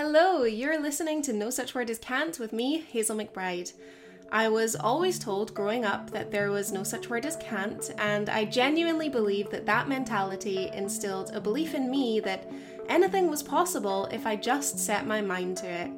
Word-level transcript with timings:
Hello, 0.00 0.44
you're 0.44 0.80
listening 0.80 1.22
to 1.22 1.32
No 1.32 1.50
Such 1.50 1.74
Word 1.74 1.90
as 1.90 1.98
Can't 1.98 2.38
with 2.38 2.52
me, 2.52 2.82
Hazel 2.82 3.16
McBride. 3.16 3.72
I 4.30 4.48
was 4.48 4.76
always 4.76 5.18
told 5.18 5.52
growing 5.54 5.84
up 5.84 6.10
that 6.10 6.30
there 6.30 6.52
was 6.52 6.70
no 6.70 6.84
such 6.84 7.10
word 7.10 7.26
as 7.26 7.34
can't, 7.34 7.90
and 7.98 8.28
I 8.28 8.44
genuinely 8.44 9.08
believe 9.08 9.50
that 9.50 9.66
that 9.66 9.88
mentality 9.88 10.70
instilled 10.72 11.32
a 11.34 11.40
belief 11.40 11.74
in 11.74 11.90
me 11.90 12.20
that 12.20 12.48
anything 12.88 13.28
was 13.28 13.42
possible 13.42 14.04
if 14.12 14.24
I 14.24 14.36
just 14.36 14.78
set 14.78 15.04
my 15.04 15.20
mind 15.20 15.56
to 15.56 15.66
it. 15.68 15.90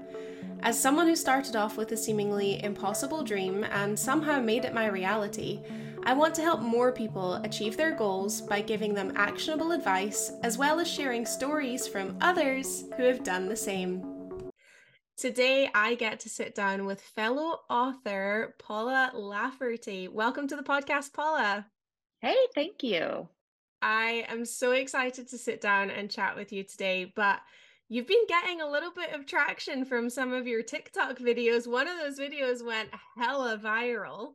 As 0.63 0.81
someone 0.81 1.07
who 1.07 1.15
started 1.15 1.55
off 1.55 1.77
with 1.77 1.93
a 1.93 1.97
seemingly 1.99 2.65
impossible 2.65 3.23
dream 3.23 3.65
and 3.65 3.99
somehow 3.99 4.41
made 4.41 4.65
it 4.65 4.73
my 4.73 4.87
reality, 4.87 5.61
I 6.03 6.15
want 6.15 6.35
to 6.37 6.43
help 6.43 6.63
more 6.63 6.93
people 6.93 7.35
achieve 7.35 7.77
their 7.77 7.95
goals 7.95 8.41
by 8.41 8.63
giving 8.63 8.95
them 8.95 9.13
actionable 9.17 9.73
advice 9.73 10.33
as 10.43 10.57
well 10.57 10.81
as 10.81 10.91
sharing 10.91 11.27
stories 11.27 11.87
from 11.87 12.17
others 12.23 12.85
who 12.97 13.05
have 13.05 13.23
done 13.23 13.49
the 13.49 13.57
same. 13.57 14.03
Today, 15.19 15.69
I 15.75 15.95
get 15.97 16.21
to 16.21 16.31
sit 16.31 16.55
down 16.55 16.87
with 16.87 17.03
fellow 17.03 17.59
author 17.69 18.55
Paula 18.59 19.13
Lafferty. 19.15 20.09
Welcome 20.09 20.49
to 20.49 20.57
the 20.57 20.63
podcast, 20.63 21.13
Paula. 21.13 21.67
Hey, 22.23 22.37
thank 22.55 22.83
you. 22.83 23.29
I 23.83 24.25
am 24.29 24.47
so 24.47 24.73
excited 24.73 25.29
to 25.29 25.39
sit 25.39 25.61
down 25.61 25.91
and 25.91 26.11
chat 26.11 26.35
with 26.35 26.51
you 26.51 26.65
today, 26.65 27.13
but 27.15 27.41
you've 27.91 28.07
been 28.07 28.27
getting 28.27 28.63
a 28.63 28.71
little 28.71 28.93
bit 28.93 29.13
of 29.13 29.27
traction 29.27 29.85
from 29.85 30.09
some 30.09 30.33
of 30.33 30.47
your 30.47 30.63
TikTok 30.63 31.19
videos. 31.19 31.71
One 31.71 31.89
of 31.89 31.99
those 31.99 32.19
videos 32.19 32.65
went 32.65 32.89
hella 33.19 33.59
viral. 33.59 34.29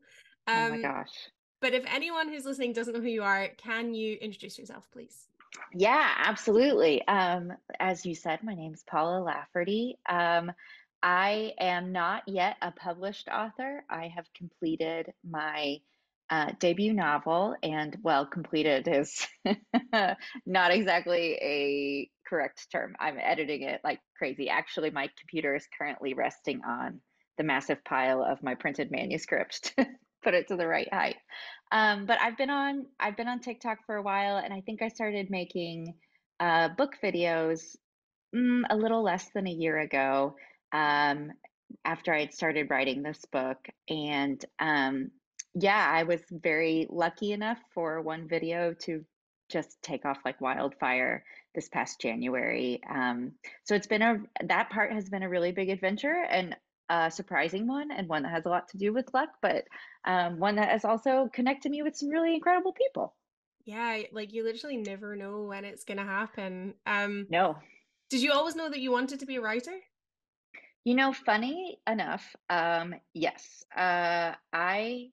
Um, 0.48 0.56
oh 0.56 0.70
my 0.70 0.76
um, 0.76 0.82
gosh. 0.84 1.30
But 1.66 1.74
if 1.74 1.84
anyone 1.92 2.30
who's 2.30 2.46
listening 2.46 2.74
doesn't 2.74 2.94
know 2.94 3.02
who 3.02 3.08
you 3.08 3.24
are, 3.24 3.48
can 3.58 3.96
you 3.96 4.18
introduce 4.22 4.60
yourself, 4.60 4.88
please? 4.92 5.30
Yeah, 5.74 6.12
absolutely. 6.16 7.02
Um, 7.08 7.54
as 7.80 8.06
you 8.06 8.14
said, 8.14 8.44
my 8.44 8.54
name 8.54 8.76
is 8.76 8.84
Paula 8.84 9.20
Lafferty. 9.24 9.98
Um, 10.08 10.52
I 11.02 11.54
am 11.60 11.92
not 11.92 12.22
yet 12.28 12.58
a 12.62 12.70
published 12.70 13.30
author. 13.30 13.84
I 13.90 14.10
have 14.16 14.32
completed 14.36 15.12
my 15.28 15.78
uh, 16.30 16.52
debut 16.60 16.94
novel, 16.94 17.56
and 17.64 17.98
well, 18.04 18.28
completed 18.28 18.88
is 18.88 19.26
not 20.46 20.72
exactly 20.72 21.34
a 21.42 22.12
correct 22.30 22.72
term. 22.72 22.96
I'm 23.00 23.18
editing 23.20 23.64
it 23.64 23.82
like 23.84 24.02
crazy. 24.16 24.50
Actually, 24.50 24.92
my 24.92 25.10
computer 25.20 25.56
is 25.56 25.68
currently 25.76 26.14
resting 26.14 26.62
on 26.64 27.02
the 27.40 27.44
massive 27.44 27.84
pile 27.84 28.24
of 28.24 28.44
my 28.44 28.54
printed 28.54 28.92
manuscript 28.92 29.74
put 30.26 30.34
it 30.34 30.50
to 30.50 30.58
the 30.58 30.68
right 30.68 30.92
height. 30.92 31.16
Um, 31.72 32.06
but 32.06 32.20
I've 32.20 32.38
been 32.38 32.50
on 32.50 32.88
I've 33.00 33.16
been 33.16 33.28
on 33.30 33.40
TikTok 33.40 33.86
for 33.86 33.96
a 33.96 34.02
while, 34.02 34.38
and 34.38 34.54
I 34.54 34.62
think 34.62 34.82
I 34.82 34.90
started 34.90 35.30
making 35.30 35.94
uh, 36.40 36.70
book 36.70 36.94
videos 37.02 37.78
mm, 38.36 38.64
a 38.70 38.76
little 38.76 39.04
less 39.04 39.30
than 39.34 39.48
a 39.48 39.52
year 39.52 39.80
ago. 39.80 40.36
Um, 40.74 41.32
after 41.84 42.14
I 42.14 42.22
had 42.22 42.34
started 42.34 42.70
writing 42.70 43.02
this 43.02 43.24
book, 43.32 43.58
and 43.88 44.44
um, 44.60 45.12
yeah, 45.54 45.88
I 45.90 46.04
was 46.04 46.22
very 46.30 46.88
lucky 46.90 47.32
enough 47.32 47.60
for 47.74 48.02
one 48.02 48.28
video 48.28 48.74
to 48.82 49.06
just 49.50 49.82
take 49.82 50.06
off 50.06 50.18
like 50.26 50.42
wildfire 50.42 51.24
this 51.54 51.70
past 51.70 52.02
January. 52.02 52.82
Um, 52.90 53.34
so 53.64 53.76
it's 53.76 53.88
been 53.88 54.02
a 54.02 54.18
that 54.44 54.70
part 54.70 54.92
has 54.92 55.10
been 55.10 55.24
a 55.24 55.30
really 55.30 55.52
big 55.52 55.70
adventure, 55.70 56.26
and 56.30 56.56
a 56.90 57.10
surprising 57.12 57.68
one 57.68 57.92
and 57.92 58.08
one 58.08 58.24
that 58.24 58.32
has 58.32 58.46
a 58.46 58.50
lot 58.50 58.68
to 58.70 58.78
do 58.78 58.94
with 58.94 59.14
luck, 59.14 59.30
but 59.42 59.66
um, 60.06 60.40
one 60.40 60.56
that 60.56 60.70
has 60.70 60.86
also 60.86 61.30
connected 61.34 61.72
me 61.72 61.82
with 61.82 61.96
some 61.96 62.10
really 62.10 62.36
incredible 62.36 62.74
people. 62.74 63.14
Yeah, 63.66 64.02
like 64.12 64.34
you 64.34 64.44
literally 64.44 64.78
never 64.78 65.16
know 65.16 65.44
when 65.44 65.66
it's 65.66 65.84
going 65.84 65.98
to 65.98 66.04
happen. 66.04 66.76
Um, 66.86 67.26
no. 67.30 67.58
Did 68.10 68.22
you 68.22 68.32
always 68.32 68.56
know 68.56 68.70
that 68.70 68.80
you 68.80 68.92
wanted 68.92 69.20
to 69.22 69.26
be 69.26 69.38
a 69.38 69.42
writer? 69.42 69.74
You 70.84 70.94
know, 70.94 71.14
funny 71.14 71.80
enough, 71.88 72.36
um, 72.50 72.94
yes. 73.14 73.66
Uh, 73.76 74.34
I 74.54 75.10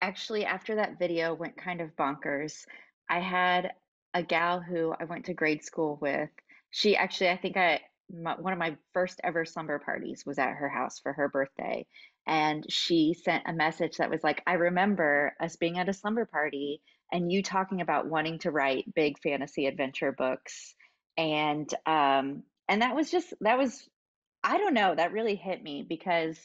actually, 0.00 0.46
after 0.46 0.76
that 0.76 0.98
video 0.98 1.34
went 1.34 1.58
kind 1.58 1.82
of 1.82 1.94
bonkers, 1.96 2.64
I 3.10 3.20
had 3.20 3.74
a 4.14 4.22
gal 4.22 4.60
who 4.60 4.94
I 4.98 5.04
went 5.04 5.26
to 5.26 5.34
grade 5.34 5.62
school 5.62 5.98
with. 6.00 6.30
She 6.70 6.96
actually, 6.96 7.28
I 7.28 7.36
think 7.36 7.58
I 7.58 7.80
my, 8.12 8.34
one 8.38 8.52
of 8.52 8.58
my 8.58 8.76
first 8.92 9.20
ever 9.24 9.44
slumber 9.44 9.78
parties 9.78 10.24
was 10.26 10.38
at 10.38 10.54
her 10.54 10.68
house 10.68 10.98
for 10.98 11.12
her 11.12 11.28
birthday. 11.28 11.86
And 12.26 12.64
she 12.68 13.14
sent 13.14 13.44
a 13.46 13.52
message 13.52 13.98
that 13.98 14.10
was 14.10 14.24
like, 14.24 14.42
I 14.46 14.54
remember 14.54 15.34
us 15.40 15.56
being 15.56 15.78
at 15.78 15.88
a 15.88 15.92
slumber 15.92 16.24
party 16.24 16.80
and 17.12 17.30
you 17.30 17.42
talking 17.42 17.80
about 17.80 18.06
wanting 18.06 18.38
to 18.40 18.50
write 18.50 18.94
big 18.94 19.18
fantasy 19.20 19.66
adventure 19.66 20.12
books. 20.12 20.74
And, 21.16 21.68
um, 21.86 22.42
and 22.68 22.82
that 22.82 22.96
was 22.96 23.10
just, 23.10 23.34
that 23.40 23.58
was, 23.58 23.86
I 24.42 24.58
don't 24.58 24.74
know, 24.74 24.94
that 24.94 25.12
really 25.12 25.36
hit 25.36 25.62
me 25.62 25.84
because 25.86 26.38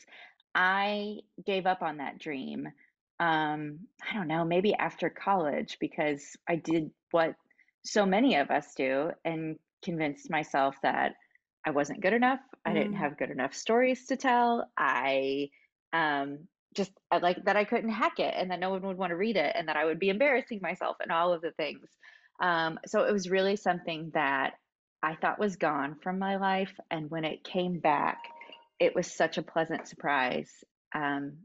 I 0.54 1.20
gave 1.46 1.66
up 1.66 1.82
on 1.82 1.98
that 1.98 2.20
dream. 2.20 2.68
Um, 3.20 3.80
I 4.10 4.14
don't 4.14 4.28
know, 4.28 4.46
maybe 4.46 4.74
after 4.74 5.10
college 5.10 5.78
because 5.80 6.38
I 6.48 6.56
did 6.56 6.92
what 7.12 7.36
so 7.84 8.06
many 8.06 8.36
of 8.36 8.52
us 8.52 8.74
do 8.76 9.12
and 9.26 9.58
convinced 9.84 10.30
myself 10.30 10.76
that 10.84 11.16
I 11.66 11.72
wasn't 11.72 12.02
good 12.02 12.14
enough. 12.14 12.40
I 12.66 12.74
didn't 12.74 12.94
mm. 12.94 13.00
have 13.00 13.18
good 13.18 13.32
enough 13.32 13.54
stories 13.54 14.06
to 14.08 14.16
tell. 14.16 14.70
I 14.78 15.50
um, 15.94 16.40
just 16.76 16.92
I 17.12 17.18
like 17.18 17.44
that 17.46 17.58
I 17.58 17.64
couldn't 17.64 17.90
hack 17.90 18.20
it 18.20 18.34
and 18.36 18.52
that 18.52 18.60
no 18.60 18.70
one 18.70 18.82
would 18.84 18.98
want 18.98 19.12
to 19.12 19.18
read 19.18 19.36
it 19.36 19.54
and 19.56 19.68
that 19.68 19.76
I 19.76 19.86
would 19.86 20.00
be 20.00 20.10
embarrassing 20.10 20.60
myself 20.62 20.98
and 21.02 21.12
all 21.12 21.34
of 21.34 21.42
the 21.42 21.52
things. 21.52 21.90
Um, 22.42 22.80
so 22.86 23.04
it 23.04 23.12
was 23.12 23.30
really 23.30 23.56
something 23.56 24.12
that 24.14 24.54
I 25.02 25.16
thought 25.16 25.40
was 25.40 25.56
gone 25.56 25.96
from 26.02 26.20
my 26.20 26.38
life. 26.38 26.74
And 26.90 27.10
when 27.10 27.26
it 27.26 27.44
came 27.44 27.80
back, 27.80 28.20
it 28.80 28.96
was 28.96 29.12
such 29.12 29.38
a 29.38 29.44
pleasant 29.44 29.88
surprise. 29.88 30.50
Um, 30.94 31.40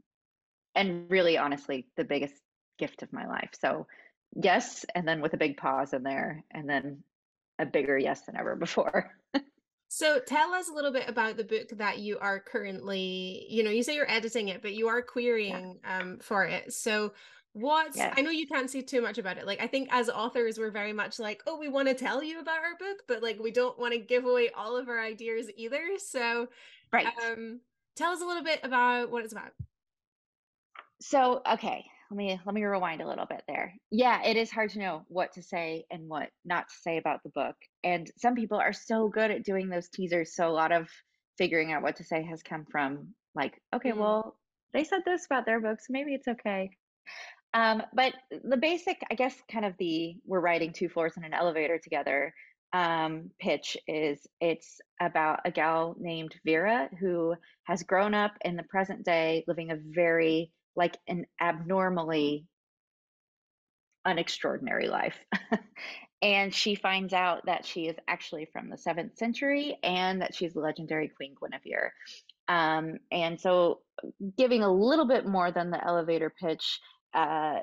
and 0.73 1.09
really, 1.09 1.37
honestly, 1.37 1.87
the 1.97 2.03
biggest 2.03 2.35
gift 2.77 3.01
of 3.01 3.13
my 3.13 3.27
life. 3.27 3.49
So, 3.59 3.87
yes. 4.35 4.85
And 4.93 5.07
then 5.07 5.21
with 5.21 5.33
a 5.33 5.37
big 5.37 5.57
pause 5.57 5.93
in 5.93 6.03
there, 6.03 6.43
and 6.51 6.69
then 6.69 7.03
a 7.59 7.65
bigger 7.65 7.97
yes 7.97 8.21
than 8.25 8.37
ever 8.37 8.55
before. 8.55 9.11
So 9.87 10.19
tell 10.19 10.53
us 10.53 10.69
a 10.69 10.73
little 10.73 10.91
bit 10.91 11.07
about 11.07 11.37
the 11.37 11.43
book 11.43 11.69
that 11.77 11.99
you 11.99 12.17
are 12.19 12.39
currently, 12.39 13.45
you 13.49 13.63
know, 13.63 13.69
you 13.69 13.83
say 13.83 13.95
you're 13.95 14.09
editing 14.09 14.49
it, 14.49 14.61
but 14.61 14.73
you 14.73 14.87
are 14.87 15.01
querying 15.01 15.79
yeah. 15.83 15.99
um 15.99 16.19
for 16.19 16.45
it. 16.45 16.73
So 16.73 17.13
what 17.53 17.95
yes. 17.95 18.13
I 18.17 18.21
know 18.21 18.31
you 18.31 18.47
can't 18.47 18.69
say 18.69 18.81
too 18.81 19.01
much 19.01 19.17
about 19.17 19.37
it. 19.37 19.45
Like 19.45 19.61
I 19.61 19.67
think 19.67 19.89
as 19.91 20.09
authors 20.09 20.57
we're 20.57 20.71
very 20.71 20.91
much 20.91 21.19
like, 21.19 21.41
oh, 21.47 21.57
we 21.57 21.69
want 21.69 21.87
to 21.87 21.93
tell 21.93 22.23
you 22.23 22.39
about 22.39 22.57
our 22.57 22.77
book, 22.77 23.03
but 23.07 23.23
like 23.23 23.39
we 23.39 23.51
don't 23.51 23.79
want 23.79 23.93
to 23.93 23.99
give 23.99 24.25
away 24.25 24.49
all 24.49 24.75
of 24.75 24.89
our 24.89 25.01
ideas 25.01 25.49
either. 25.55 25.83
So 25.97 26.47
right. 26.91 27.07
um 27.31 27.61
tell 27.95 28.11
us 28.11 28.21
a 28.21 28.25
little 28.25 28.43
bit 28.43 28.59
about 28.63 29.11
what 29.11 29.23
it's 29.23 29.33
about. 29.33 29.51
So, 31.01 31.41
okay 31.53 31.85
let 32.09 32.17
me 32.17 32.39
let 32.45 32.55
me 32.55 32.63
rewind 32.63 33.01
a 33.01 33.07
little 33.07 33.25
bit 33.25 33.43
there. 33.47 33.73
Yeah, 33.91 34.23
it 34.23 34.37
is 34.37 34.51
hard 34.51 34.71
to 34.71 34.79
know 34.79 35.05
what 35.07 35.33
to 35.33 35.41
say 35.41 35.85
and 35.89 36.07
what 36.07 36.29
not 36.43 36.69
to 36.69 36.75
say 36.81 36.97
about 36.97 37.23
the 37.23 37.29
book. 37.29 37.55
And 37.83 38.09
some 38.17 38.35
people 38.35 38.57
are 38.57 38.73
so 38.73 39.09
good 39.09 39.31
at 39.31 39.43
doing 39.43 39.69
those 39.69 39.89
teasers, 39.89 40.35
so 40.35 40.47
a 40.47 40.51
lot 40.51 40.71
of 40.71 40.89
figuring 41.37 41.71
out 41.71 41.81
what 41.81 41.97
to 41.97 42.03
say 42.03 42.23
has 42.23 42.43
come 42.43 42.65
from 42.71 43.09
like, 43.33 43.61
okay, 43.75 43.89
mm-hmm. 43.89 43.99
well, 43.99 44.37
they 44.73 44.83
said 44.83 45.01
this 45.05 45.25
about 45.25 45.45
their 45.45 45.59
books, 45.59 45.85
maybe 45.89 46.13
it's 46.13 46.27
okay. 46.27 46.69
Um, 47.53 47.81
but 47.93 48.13
the 48.43 48.57
basic, 48.57 49.01
I 49.09 49.15
guess, 49.15 49.35
kind 49.51 49.65
of 49.65 49.73
the 49.77 50.15
we're 50.25 50.41
riding 50.41 50.73
two 50.73 50.89
floors 50.89 51.13
in 51.15 51.23
an 51.23 51.33
elevator 51.33 51.79
together 51.79 52.33
um, 52.75 53.31
pitch 53.39 53.77
is 53.87 54.27
it's 54.41 54.81
about 54.99 55.39
a 55.45 55.51
gal 55.51 55.95
named 55.97 56.35
Vera 56.43 56.89
who 56.99 57.35
has 57.63 57.83
grown 57.83 58.13
up 58.13 58.33
in 58.43 58.57
the 58.57 58.63
present 58.63 59.05
day, 59.05 59.45
living 59.47 59.71
a 59.71 59.77
very 59.77 60.51
like 60.75 60.97
an 61.07 61.25
abnormally 61.41 62.45
unextraordinary 64.05 64.89
life. 64.89 65.17
and 66.21 66.53
she 66.53 66.75
finds 66.75 67.13
out 67.13 67.45
that 67.45 67.65
she 67.65 67.87
is 67.87 67.95
actually 68.07 68.47
from 68.51 68.69
the 68.69 68.77
seventh 68.77 69.17
century 69.17 69.77
and 69.83 70.21
that 70.21 70.35
she's 70.35 70.53
the 70.53 70.59
legendary 70.59 71.09
Queen 71.09 71.35
Guinevere. 71.39 71.91
Um, 72.47 72.99
and 73.11 73.39
so, 73.39 73.79
giving 74.37 74.61
a 74.61 74.71
little 74.71 75.07
bit 75.07 75.25
more 75.25 75.51
than 75.51 75.71
the 75.71 75.83
elevator 75.83 76.29
pitch, 76.29 76.79
uh, 77.13 77.59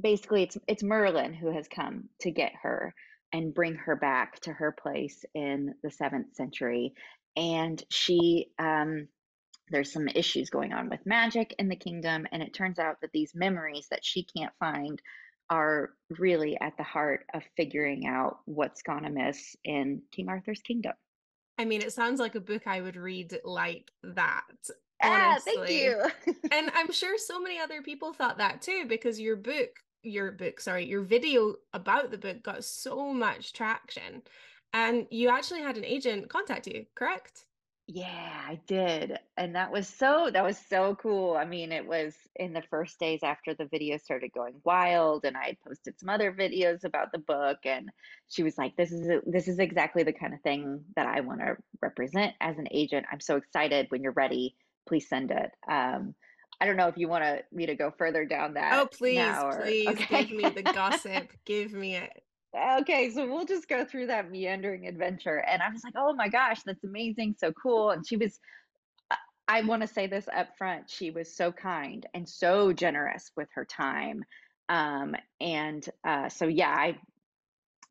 basically, 0.00 0.44
it's 0.44 0.56
it's 0.68 0.82
Merlin 0.82 1.34
who 1.34 1.52
has 1.52 1.66
come 1.68 2.08
to 2.20 2.30
get 2.30 2.52
her 2.62 2.94
and 3.32 3.54
bring 3.54 3.74
her 3.76 3.96
back 3.96 4.40
to 4.40 4.52
her 4.52 4.72
place 4.72 5.24
in 5.34 5.74
the 5.82 5.90
seventh 5.90 6.34
century. 6.34 6.92
And 7.36 7.82
she 7.90 8.48
um, 8.58 9.08
there's 9.70 9.92
some 9.92 10.08
issues 10.08 10.50
going 10.50 10.72
on 10.72 10.88
with 10.90 11.06
magic 11.06 11.54
in 11.58 11.68
the 11.68 11.76
kingdom 11.76 12.26
and 12.32 12.42
it 12.42 12.54
turns 12.54 12.78
out 12.78 13.00
that 13.00 13.12
these 13.12 13.34
memories 13.34 13.86
that 13.90 14.04
she 14.04 14.24
can't 14.24 14.52
find 14.60 15.00
are 15.50 15.90
really 16.18 16.58
at 16.60 16.76
the 16.76 16.82
heart 16.84 17.24
of 17.34 17.42
figuring 17.56 18.06
out 18.06 18.38
what's 18.46 18.82
gone 18.82 19.04
amiss 19.04 19.56
in 19.64 20.02
king 20.12 20.28
arthur's 20.28 20.62
kingdom. 20.62 20.92
I 21.58 21.64
mean 21.64 21.82
it 21.82 21.92
sounds 21.92 22.20
like 22.20 22.34
a 22.34 22.40
book 22.40 22.66
i 22.66 22.80
would 22.80 22.96
read 22.96 23.38
like 23.44 23.90
that 24.02 24.42
ah, 25.02 25.38
thank 25.44 25.68
you. 25.70 26.02
And 26.52 26.70
i'm 26.74 26.92
sure 26.92 27.18
so 27.18 27.40
many 27.40 27.58
other 27.58 27.82
people 27.82 28.12
thought 28.12 28.38
that 28.38 28.62
too 28.62 28.84
because 28.88 29.20
your 29.20 29.36
book 29.36 29.70
your 30.02 30.32
book 30.32 30.60
sorry 30.60 30.86
your 30.86 31.02
video 31.02 31.56
about 31.74 32.10
the 32.10 32.18
book 32.18 32.42
got 32.42 32.64
so 32.64 33.12
much 33.12 33.52
traction 33.52 34.22
And 34.72 35.06
you 35.10 35.28
actually 35.30 35.62
had 35.62 35.76
an 35.76 35.84
agent 35.84 36.28
contact 36.30 36.66
you, 36.66 36.86
correct? 36.94 37.44
Yeah, 37.92 38.44
I 38.46 38.60
did. 38.68 39.18
And 39.36 39.56
that 39.56 39.72
was 39.72 39.88
so 39.88 40.30
that 40.32 40.44
was 40.44 40.56
so 40.56 40.94
cool. 40.94 41.36
I 41.36 41.44
mean, 41.44 41.72
it 41.72 41.84
was 41.84 42.14
in 42.36 42.52
the 42.52 42.62
first 42.70 43.00
days 43.00 43.18
after 43.24 43.52
the 43.52 43.64
video 43.64 43.96
started 43.96 44.30
going 44.32 44.54
wild 44.62 45.24
and 45.24 45.36
I 45.36 45.46
had 45.46 45.60
posted 45.66 45.98
some 45.98 46.08
other 46.08 46.32
videos 46.32 46.84
about 46.84 47.10
the 47.10 47.18
book 47.18 47.58
and 47.64 47.90
she 48.28 48.44
was 48.44 48.56
like, 48.56 48.76
"This 48.76 48.92
is 48.92 49.20
this 49.26 49.48
is 49.48 49.58
exactly 49.58 50.04
the 50.04 50.12
kind 50.12 50.32
of 50.34 50.40
thing 50.42 50.84
that 50.94 51.08
I 51.08 51.18
want 51.18 51.40
to 51.40 51.56
represent 51.82 52.36
as 52.40 52.58
an 52.58 52.68
agent. 52.70 53.06
I'm 53.10 53.18
so 53.20 53.34
excited 53.34 53.86
when 53.88 54.04
you're 54.04 54.12
ready. 54.12 54.54
Please 54.86 55.08
send 55.08 55.32
it." 55.32 55.50
Um, 55.68 56.14
I 56.60 56.66
don't 56.66 56.76
know 56.76 56.86
if 56.88 56.96
you 56.96 57.08
want 57.08 57.24
to 57.24 57.42
me 57.50 57.66
to 57.66 57.74
go 57.74 57.90
further 57.90 58.24
down 58.24 58.54
that 58.54 58.72
Oh, 58.78 58.86
please, 58.86 59.36
or 59.36 59.62
please 59.62 59.88
okay. 59.88 60.24
give 60.26 60.36
me 60.36 60.48
the 60.50 60.62
gossip. 60.62 61.32
Give 61.44 61.72
me 61.72 61.96
it. 61.96 62.22
Okay, 62.56 63.10
so 63.10 63.26
we'll 63.26 63.44
just 63.44 63.68
go 63.68 63.84
through 63.84 64.08
that 64.08 64.30
meandering 64.30 64.88
adventure. 64.88 65.38
And 65.38 65.62
I 65.62 65.70
was 65.70 65.82
like, 65.84 65.94
oh 65.96 66.12
my 66.14 66.28
gosh, 66.28 66.62
that's 66.64 66.82
amazing, 66.82 67.36
so 67.38 67.52
cool. 67.52 67.90
And 67.90 68.06
she 68.06 68.16
was, 68.16 68.40
I, 69.46 69.62
want 69.62 69.82
to 69.82 69.88
say 69.88 70.08
this 70.08 70.26
up 70.34 70.48
front, 70.58 70.90
she 70.90 71.10
was 71.10 71.36
so 71.36 71.52
kind 71.52 72.06
and 72.12 72.28
so 72.28 72.72
generous 72.72 73.30
with 73.36 73.48
her 73.54 73.64
time. 73.64 74.24
Um, 74.68 75.14
and 75.40 75.88
uh, 76.04 76.28
so, 76.28 76.46
yeah, 76.46 76.70
I, 76.70 76.98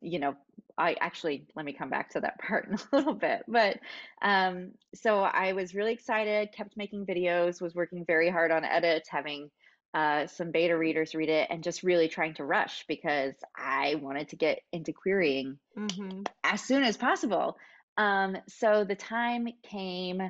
you 0.02 0.18
know, 0.18 0.34
I 0.76 0.94
actually, 1.00 1.46
let 1.56 1.64
me 1.64 1.72
come 1.72 1.90
back 1.90 2.10
to 2.10 2.20
that 2.20 2.38
part 2.46 2.68
in 2.68 2.74
a 2.74 2.96
little 2.96 3.14
bit. 3.14 3.42
But 3.48 3.78
um, 4.20 4.72
so 4.94 5.20
I 5.20 5.54
was 5.54 5.74
really 5.74 5.92
excited, 5.94 6.52
kept 6.52 6.76
making 6.76 7.06
videos, 7.06 7.62
was 7.62 7.74
working 7.74 8.04
very 8.04 8.28
hard 8.28 8.50
on 8.50 8.64
edits, 8.64 9.08
having 9.08 9.50
uh, 9.92 10.26
some 10.26 10.50
beta 10.50 10.76
readers 10.76 11.14
read 11.14 11.28
it, 11.28 11.48
and 11.50 11.64
just 11.64 11.82
really 11.82 12.08
trying 12.08 12.34
to 12.34 12.44
rush 12.44 12.84
because 12.86 13.34
I 13.56 13.96
wanted 13.96 14.28
to 14.28 14.36
get 14.36 14.60
into 14.72 14.92
querying 14.92 15.58
hmm 15.76 16.22
as 16.44 16.60
soon 16.62 16.82
as 16.84 16.96
possible. 16.96 17.56
Um, 17.96 18.36
so 18.48 18.84
the 18.84 18.94
time 18.94 19.48
came 19.62 20.22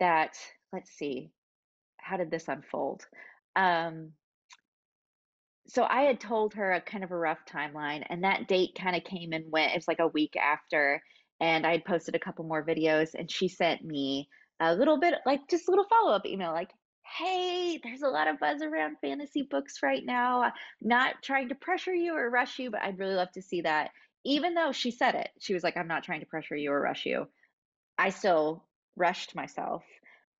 that, 0.00 0.36
let's 0.72 0.90
see, 0.90 1.30
how 1.96 2.16
did 2.16 2.30
this 2.30 2.48
unfold? 2.48 3.06
Um, 3.56 4.12
so 5.66 5.84
I 5.84 6.02
had 6.02 6.20
told 6.20 6.54
her 6.54 6.72
a 6.72 6.80
kind 6.80 7.04
of 7.04 7.10
a 7.10 7.16
rough 7.16 7.38
timeline, 7.50 8.04
and 8.10 8.24
that 8.24 8.48
date 8.48 8.76
kind 8.78 8.94
of 8.96 9.04
came 9.04 9.32
and 9.32 9.50
went. 9.50 9.72
It 9.72 9.76
was 9.76 9.88
like 9.88 10.00
a 10.00 10.08
week 10.08 10.36
after, 10.36 11.02
and 11.40 11.66
I 11.66 11.72
had 11.72 11.84
posted 11.84 12.14
a 12.14 12.18
couple 12.18 12.44
more 12.44 12.64
videos, 12.64 13.14
and 13.14 13.30
she 13.30 13.48
sent 13.48 13.82
me 13.82 14.28
a 14.60 14.74
little 14.74 14.98
bit, 15.00 15.14
like 15.24 15.40
just 15.48 15.66
a 15.68 15.70
little 15.70 15.86
follow-up 15.88 16.26
email, 16.26 16.52
like, 16.52 16.70
"Hey, 17.18 17.78
there's 17.82 18.02
a 18.02 18.08
lot 18.08 18.28
of 18.28 18.38
buzz 18.38 18.62
around 18.62 18.98
fantasy 19.00 19.42
books 19.42 19.82
right 19.82 20.04
now. 20.04 20.42
Uh, 20.44 20.50
Not 20.80 21.22
trying 21.22 21.48
to 21.50 21.54
pressure 21.54 21.94
you 21.94 22.14
or 22.16 22.28
rush 22.30 22.58
you, 22.58 22.70
but 22.70 22.82
I'd 22.82 22.98
really 22.98 23.14
love 23.14 23.32
to 23.32 23.42
see 23.42 23.62
that." 23.62 23.92
Even 24.24 24.54
though 24.54 24.72
she 24.72 24.90
said 24.90 25.14
it, 25.14 25.30
she 25.38 25.54
was 25.54 25.62
like, 25.62 25.76
"I'm 25.76 25.88
not 25.88 26.04
trying 26.04 26.20
to 26.20 26.26
pressure 26.26 26.56
you 26.56 26.72
or 26.72 26.80
rush 26.80 27.06
you." 27.06 27.28
I 27.98 28.10
still 28.10 28.68
rushed 28.96 29.34
myself 29.34 29.84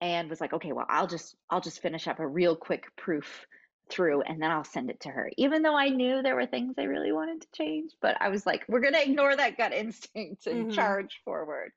and 0.00 0.28
was 0.28 0.40
like, 0.40 0.52
okay, 0.52 0.72
well, 0.72 0.86
I'll 0.88 1.06
just 1.06 1.36
I'll 1.50 1.60
just 1.60 1.80
finish 1.80 2.06
up 2.08 2.18
a 2.18 2.26
real 2.26 2.56
quick 2.56 2.94
proof 2.96 3.46
through 3.90 4.22
and 4.22 4.42
then 4.42 4.50
I'll 4.50 4.64
send 4.64 4.90
it 4.90 5.00
to 5.00 5.10
her. 5.10 5.30
Even 5.36 5.62
though 5.62 5.76
I 5.76 5.88
knew 5.90 6.22
there 6.22 6.36
were 6.36 6.46
things 6.46 6.74
I 6.78 6.84
really 6.84 7.12
wanted 7.12 7.42
to 7.42 7.48
change, 7.54 7.92
but 8.00 8.20
I 8.20 8.28
was 8.30 8.46
like, 8.46 8.64
we're 8.68 8.80
gonna 8.80 9.00
ignore 9.00 9.34
that 9.36 9.56
gut 9.56 9.72
instinct 9.72 10.46
and 10.46 10.68
hmm 10.68 10.70
charge 10.70 11.20
forward. 11.24 11.72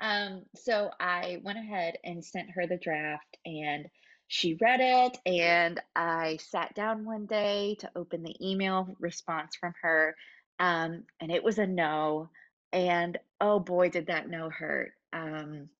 Um, 0.00 0.44
so 0.54 0.90
I 1.00 1.40
went 1.42 1.58
ahead 1.58 1.96
and 2.04 2.24
sent 2.24 2.50
her 2.52 2.66
the 2.66 2.78
draft 2.78 3.36
and 3.44 3.86
she 4.28 4.58
read 4.60 4.80
it 4.80 5.18
and 5.24 5.80
I 5.96 6.38
sat 6.50 6.74
down 6.74 7.06
one 7.06 7.24
day 7.24 7.76
to 7.80 7.90
open 7.96 8.22
the 8.22 8.36
email 8.46 8.94
response 9.00 9.56
from 9.56 9.72
her. 9.82 10.14
Um, 10.60 11.04
and 11.18 11.32
it 11.32 11.42
was 11.42 11.58
a 11.58 11.66
no. 11.66 12.28
And 12.72 13.18
oh 13.40 13.58
boy, 13.58 13.88
did 13.88 14.08
that 14.08 14.28
no 14.28 14.50
hurt. 14.50 14.92
Um, 15.14 15.70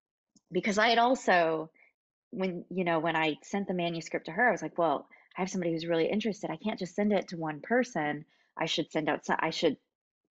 because 0.50 0.78
I 0.78 0.88
had 0.88 0.98
also, 0.98 1.70
when, 2.30 2.64
you 2.70 2.84
know, 2.84 3.00
when 3.00 3.16
I 3.16 3.36
sent 3.42 3.68
the 3.68 3.74
manuscript 3.74 4.26
to 4.26 4.32
her, 4.32 4.48
I 4.48 4.52
was 4.52 4.62
like, 4.62 4.78
well, 4.78 5.06
I 5.36 5.42
have 5.42 5.50
somebody 5.50 5.72
who's 5.72 5.86
really 5.86 6.10
interested. 6.10 6.50
I 6.50 6.56
can't 6.56 6.78
just 6.78 6.94
send 6.94 7.12
it 7.12 7.28
to 7.28 7.36
one 7.36 7.60
person. 7.60 8.24
I 8.56 8.64
should 8.64 8.90
send 8.90 9.10
out, 9.10 9.20
I 9.28 9.50
should 9.50 9.76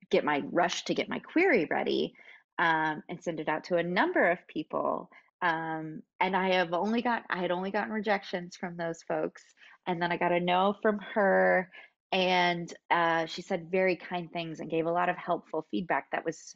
get 0.10 0.26
my 0.26 0.42
rush 0.52 0.86
to 0.86 0.96
get 0.96 1.08
my 1.08 1.20
query 1.20 1.68
ready 1.70 2.16
um, 2.58 3.04
and 3.08 3.22
send 3.22 3.40
it 3.40 3.48
out 3.48 3.66
to 3.66 3.78
a 3.78 3.84
number 3.84 4.32
of 4.32 4.48
people. 4.48 5.12
Um, 5.42 6.02
and 6.20 6.36
I 6.36 6.56
have 6.56 6.74
only 6.74 7.02
got, 7.02 7.24
I 7.30 7.40
had 7.40 7.52
only 7.52 7.72
gotten 7.72 7.94
rejections 7.94 8.56
from 8.56 8.78
those 8.78 9.04
folks. 9.04 9.44
And 9.88 10.02
then 10.02 10.12
I 10.12 10.18
got 10.18 10.32
a 10.32 10.40
no 10.40 10.76
from 10.82 11.00
her. 11.14 11.70
And 12.12 12.74
uh, 12.90 13.26
she 13.26 13.42
said 13.42 13.72
very 13.72 13.96
kind 13.96 14.32
things 14.32 14.60
and 14.60 14.70
gave 14.70 14.86
a 14.86 14.92
lot 14.92 15.10
of 15.10 15.18
helpful 15.18 15.68
feedback 15.72 16.12
that 16.12 16.26
was 16.26 16.56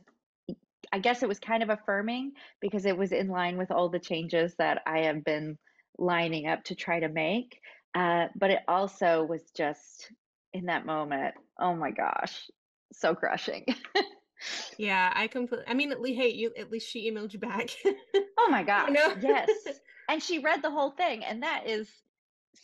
I 0.92 1.00
guess 1.00 1.24
it 1.24 1.30
was 1.30 1.40
kind 1.40 1.64
of 1.64 1.70
affirming 1.70 2.34
because 2.60 2.86
it 2.86 2.98
was 2.98 3.12
in 3.12 3.30
line 3.30 3.58
with 3.58 3.72
all 3.72 3.90
the 3.90 4.00
changes 4.00 4.56
that 4.58 4.82
I 4.86 5.02
have 5.02 5.24
been 5.24 5.58
lining 5.98 6.48
up 6.48 6.64
to 6.66 6.76
try 6.76 7.00
to 7.00 7.10
make. 7.10 7.60
Uh, 7.96 8.28
but 8.36 8.52
it 8.52 8.60
also 8.68 9.24
was 9.24 9.42
just 9.56 10.12
in 10.54 10.66
that 10.66 10.86
moment, 10.86 11.36
oh 11.60 11.76
my 11.76 11.92
gosh, 11.92 12.50
so 12.94 13.16
crushing. 13.16 13.66
Yeah, 14.78 15.12
I 15.16 15.28
completely. 15.28 15.66
I 15.68 15.74
mean, 15.74 15.92
at 15.92 16.02
least, 16.02 16.20
hey, 16.20 16.30
you 16.30 16.52
at 16.58 16.72
least 16.72 16.90
she 16.90 17.10
emailed 17.12 17.34
you 17.34 17.40
back. 17.40 17.70
Oh 18.38 18.50
my 18.50 18.64
You 18.88 18.94
know? 18.94 19.14
yes. 19.22 19.50
And 20.10 20.22
she 20.22 20.40
read 20.40 20.62
the 20.62 20.72
whole 20.72 20.92
thing, 20.92 21.24
and 21.24 21.44
that 21.44 21.68
is 21.68 21.90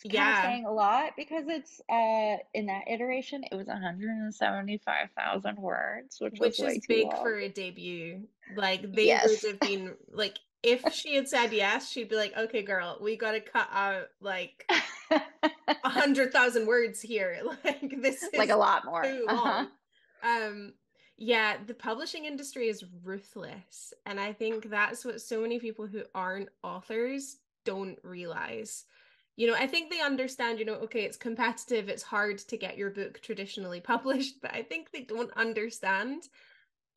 Yeah, 0.03 0.41
saying 0.41 0.65
a 0.65 0.71
lot 0.71 1.13
because 1.17 1.45
it's 1.47 1.81
uh 1.89 2.37
in 2.53 2.67
that 2.67 2.87
iteration 2.87 3.43
it 3.51 3.55
was 3.55 3.67
175,000 3.67 5.57
words, 5.57 6.17
which 6.19 6.39
was 6.39 6.57
which 6.57 6.59
is 6.59 6.85
big 6.87 7.07
long. 7.07 7.21
for 7.21 7.35
a 7.37 7.49
debut. 7.49 8.27
Like 8.55 8.91
they 8.93 9.19
would 9.23 9.39
have 9.43 9.61
been 9.61 9.95
like 10.11 10.37
if 10.63 10.91
she 10.91 11.15
had 11.15 11.27
said 11.27 11.53
yes, 11.53 11.89
she'd 11.89 12.09
be 12.09 12.15
like, 12.15 12.35
"Okay, 12.35 12.63
girl, 12.63 12.97
we 13.01 13.15
got 13.15 13.33
to 13.33 13.39
cut 13.41 13.67
out 13.71 14.07
like 14.19 14.69
a 15.09 15.21
hundred 15.89 16.31
thousand 16.33 16.67
words 16.67 17.01
here. 17.01 17.41
Like 17.63 18.01
this 18.01 18.29
Like 18.35 18.49
a 18.49 18.55
lot 18.57 18.85
more. 18.85 19.03
too 19.03 19.25
Uh-huh. 19.27 19.65
Um, 20.23 20.73
yeah, 21.17 21.57
the 21.65 21.73
publishing 21.73 22.25
industry 22.25 22.69
is 22.69 22.85
ruthless, 23.03 23.93
and 24.05 24.19
I 24.19 24.33
think 24.33 24.69
that's 24.69 25.03
what 25.03 25.21
so 25.21 25.41
many 25.41 25.59
people 25.59 25.87
who 25.87 26.03
aren't 26.13 26.49
authors 26.63 27.37
don't 27.65 27.97
realize. 28.03 28.85
You 29.35 29.47
know, 29.47 29.55
I 29.55 29.67
think 29.67 29.91
they 29.91 30.01
understand, 30.01 30.59
you 30.59 30.65
know, 30.65 30.75
okay, 30.75 31.03
it's 31.03 31.17
competitive, 31.17 31.89
it's 31.89 32.03
hard 32.03 32.39
to 32.39 32.57
get 32.57 32.77
your 32.77 32.89
book 32.89 33.19
traditionally 33.21 33.79
published, 33.93 34.41
but 34.41 34.53
I 34.53 34.63
think 34.63 34.91
they 34.91 35.01
don't 35.01 35.31
understand 35.35 36.23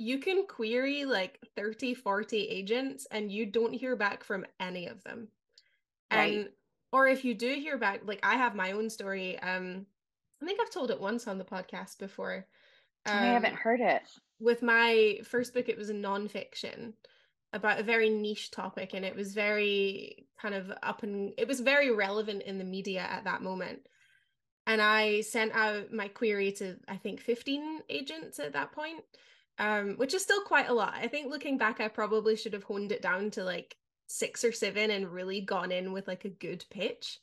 you 0.00 0.18
can 0.18 0.46
query 0.46 1.04
like 1.04 1.38
30, 1.54 1.92
40 1.92 2.48
agents 2.48 3.06
and 3.10 3.30
you 3.30 3.44
don't 3.44 3.74
hear 3.74 3.96
back 3.96 4.24
from 4.24 4.46
any 4.58 4.86
of 4.86 5.04
them. 5.04 5.28
Right. 6.10 6.38
And 6.38 6.48
or 6.90 7.06
if 7.06 7.22
you 7.22 7.34
do 7.34 7.52
hear 7.54 7.76
back, 7.76 8.00
like 8.04 8.20
I 8.22 8.36
have 8.36 8.54
my 8.54 8.72
own 8.72 8.88
story. 8.88 9.38
Um, 9.40 9.84
I 10.42 10.46
think 10.46 10.58
I've 10.58 10.70
told 10.70 10.90
it 10.90 11.00
once 11.00 11.28
on 11.28 11.36
the 11.36 11.44
podcast 11.44 11.98
before. 11.98 12.46
I 13.06 13.26
haven't 13.26 13.54
Um, 13.54 13.56
heard 13.56 13.80
it. 13.80 14.02
with 14.40 14.62
my 14.62 15.20
first 15.24 15.54
book, 15.54 15.68
it 15.68 15.78
was 15.78 15.90
a 15.90 15.94
nonfiction 15.94 16.94
about 17.52 17.80
a 17.80 17.84
very 17.84 18.10
niche 18.10 18.50
topic, 18.50 18.94
and 18.94 19.04
it 19.04 19.16
was 19.16 19.34
very 19.34 20.28
kind 20.40 20.54
of 20.54 20.72
up 20.82 21.02
and 21.02 21.34
it 21.38 21.48
was 21.48 21.60
very 21.60 21.90
relevant 21.90 22.42
in 22.42 22.58
the 22.58 22.64
media 22.64 23.00
at 23.00 23.24
that 23.24 23.42
moment. 23.42 23.86
And 24.66 24.80
I 24.82 25.22
sent 25.22 25.52
out 25.52 25.92
my 25.92 26.08
query 26.08 26.52
to, 26.52 26.78
I 26.88 26.96
think, 26.96 27.20
15 27.20 27.82
agents 27.88 28.38
at 28.38 28.52
that 28.52 28.72
point, 28.72 29.04
um, 29.58 29.96
which 29.96 30.14
is 30.14 30.22
still 30.22 30.42
quite 30.42 30.68
a 30.68 30.74
lot. 30.74 30.94
I 30.94 31.08
think 31.08 31.30
looking 31.30 31.58
back, 31.58 31.80
I 31.80 31.88
probably 31.88 32.36
should 32.36 32.52
have 32.52 32.64
honed 32.64 32.92
it 32.92 33.02
down 33.02 33.30
to 33.32 33.44
like 33.44 33.76
six 34.06 34.44
or 34.44 34.52
seven 34.52 34.90
and 34.90 35.12
really 35.12 35.40
gone 35.40 35.72
in 35.72 35.92
with 35.92 36.06
like 36.08 36.24
a 36.24 36.30
good 36.30 36.64
pitch. 36.70 37.18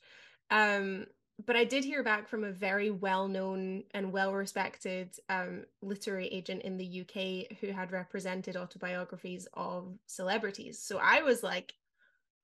Um, 0.50 1.06
but 1.46 1.56
I 1.56 1.64
did 1.64 1.84
hear 1.84 2.02
back 2.02 2.28
from 2.28 2.42
a 2.42 2.50
very 2.50 2.90
well-known 2.90 3.84
and 3.94 4.12
well-respected 4.12 5.10
um, 5.28 5.64
literary 5.82 6.26
agent 6.28 6.62
in 6.62 6.76
the 6.76 7.00
UK 7.02 7.58
who 7.60 7.72
had 7.72 7.92
represented 7.92 8.56
autobiographies 8.56 9.46
of 9.54 9.86
celebrities. 10.06 10.80
So 10.80 10.98
I 10.98 11.22
was 11.22 11.42
like, 11.42 11.74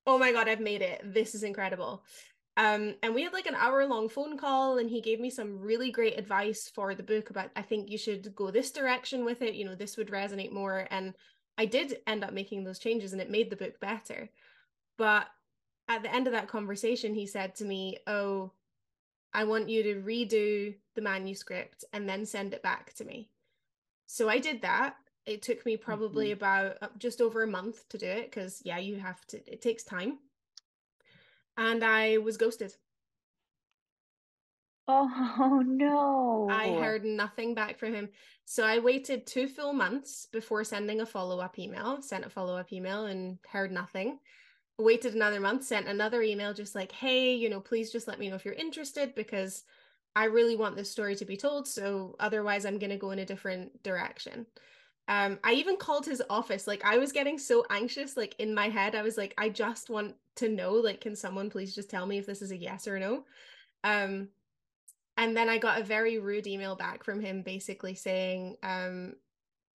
oh 0.06 0.18
my 0.18 0.32
God, 0.32 0.48
I've 0.48 0.60
made 0.60 0.82
it. 0.82 1.00
This 1.12 1.34
is 1.34 1.42
incredible. 1.42 2.04
Um, 2.56 2.94
and 3.02 3.14
we 3.14 3.24
had 3.24 3.32
like 3.32 3.46
an 3.46 3.56
hour 3.56 3.84
long 3.84 4.08
phone 4.08 4.38
call, 4.38 4.78
and 4.78 4.88
he 4.88 5.00
gave 5.00 5.18
me 5.18 5.28
some 5.30 5.58
really 5.58 5.90
great 5.90 6.16
advice 6.16 6.70
for 6.72 6.94
the 6.94 7.02
book 7.02 7.30
about 7.30 7.50
I 7.56 7.62
think 7.62 7.90
you 7.90 7.98
should 7.98 8.34
go 8.36 8.50
this 8.52 8.70
direction 8.70 9.24
with 9.24 9.42
it. 9.42 9.54
You 9.54 9.64
know, 9.64 9.74
this 9.74 9.96
would 9.96 10.08
resonate 10.08 10.52
more. 10.52 10.86
And 10.90 11.14
I 11.58 11.66
did 11.66 11.98
end 12.06 12.22
up 12.22 12.32
making 12.32 12.62
those 12.62 12.78
changes, 12.78 13.12
and 13.12 13.20
it 13.20 13.30
made 13.30 13.50
the 13.50 13.56
book 13.56 13.80
better. 13.80 14.30
But 14.98 15.26
at 15.88 16.02
the 16.04 16.14
end 16.14 16.28
of 16.28 16.32
that 16.32 16.48
conversation, 16.48 17.12
he 17.14 17.26
said 17.26 17.56
to 17.56 17.64
me, 17.64 17.98
Oh, 18.06 18.52
I 19.34 19.44
want 19.44 19.68
you 19.68 19.82
to 19.82 20.00
redo 20.00 20.74
the 20.94 21.02
manuscript 21.02 21.84
and 21.92 22.08
then 22.08 22.24
send 22.24 22.54
it 22.54 22.62
back 22.62 22.94
to 22.94 23.04
me. 23.04 23.30
So 24.06 24.28
I 24.28 24.38
did 24.38 24.62
that. 24.62 24.96
It 25.26 25.42
took 25.42 25.66
me 25.66 25.76
probably 25.76 26.30
hmm 26.30 26.32
about 26.32 26.76
uh, 26.82 26.88
just 26.98 27.20
over 27.20 27.42
a 27.42 27.46
month 27.48 27.88
to 27.88 27.98
do 27.98 28.06
it 28.06 28.30
because, 28.30 28.62
yeah, 28.64 28.78
you 28.78 28.96
have 28.96 29.24
to, 29.28 29.38
it 29.50 29.60
takes 29.60 29.82
time. 29.82 30.18
And 31.56 31.84
I 31.84 32.18
was 32.18 32.36
ghosted. 32.36 32.74
Oh 34.86 35.62
no. 35.66 36.48
I 36.50 36.72
heard 36.72 37.04
nothing 37.04 37.54
back 37.54 37.78
from 37.78 37.94
him. 37.94 38.10
So 38.44 38.64
I 38.64 38.78
waited 38.78 39.26
two 39.26 39.48
full 39.48 39.72
months 39.72 40.26
before 40.30 40.62
sending 40.64 41.00
a 41.00 41.06
follow-up 41.06 41.58
email, 41.58 42.02
sent 42.02 42.24
a 42.26 42.30
follow-up 42.30 42.72
email 42.72 43.06
and 43.06 43.38
heard 43.50 43.72
nothing. 43.72 44.18
Waited 44.78 45.14
another 45.14 45.38
month, 45.40 45.64
sent 45.64 45.86
another 45.86 46.22
email 46.22 46.52
just 46.52 46.74
like, 46.74 46.90
hey, 46.90 47.34
you 47.34 47.48
know, 47.48 47.60
please 47.60 47.92
just 47.92 48.08
let 48.08 48.18
me 48.18 48.28
know 48.28 48.34
if 48.34 48.44
you're 48.44 48.54
interested 48.54 49.14
because 49.14 49.62
I 50.16 50.24
really 50.24 50.56
want 50.56 50.76
this 50.76 50.90
story 50.90 51.14
to 51.16 51.24
be 51.24 51.36
told. 51.36 51.68
So 51.68 52.16
otherwise, 52.18 52.64
I'm 52.64 52.78
going 52.78 52.90
to 52.90 52.96
go 52.96 53.12
in 53.12 53.20
a 53.20 53.24
different 53.24 53.82
direction. 53.82 54.46
Um, 55.06 55.38
I 55.44 55.52
even 55.52 55.76
called 55.76 56.06
his 56.06 56.22
office. 56.30 56.66
Like, 56.66 56.84
I 56.84 56.98
was 56.98 57.12
getting 57.12 57.38
so 57.38 57.64
anxious, 57.70 58.16
like 58.16 58.34
in 58.38 58.54
my 58.54 58.68
head, 58.68 58.94
I 58.94 59.02
was 59.02 59.16
like, 59.16 59.34
I 59.38 59.48
just 59.48 59.90
want 59.90 60.14
to 60.36 60.48
know, 60.48 60.72
like, 60.72 61.00
can 61.00 61.14
someone 61.14 61.50
please 61.50 61.74
just 61.74 61.90
tell 61.90 62.06
me 62.06 62.18
if 62.18 62.26
this 62.26 62.42
is 62.42 62.50
a 62.50 62.56
yes 62.56 62.88
or 62.88 62.98
no? 62.98 63.24
Um, 63.84 64.28
and 65.16 65.36
then 65.36 65.48
I 65.48 65.58
got 65.58 65.80
a 65.80 65.84
very 65.84 66.18
rude 66.18 66.46
email 66.46 66.74
back 66.74 67.04
from 67.04 67.20
him 67.20 67.42
basically 67.42 67.94
saying, 67.94 68.56
um, 68.62 69.14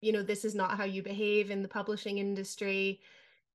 you 0.01 0.11
know, 0.11 0.23
this 0.23 0.43
is 0.43 0.55
not 0.55 0.75
how 0.75 0.83
you 0.83 1.03
behave 1.03 1.51
in 1.51 1.61
the 1.61 1.67
publishing 1.67 2.17
industry. 2.17 2.99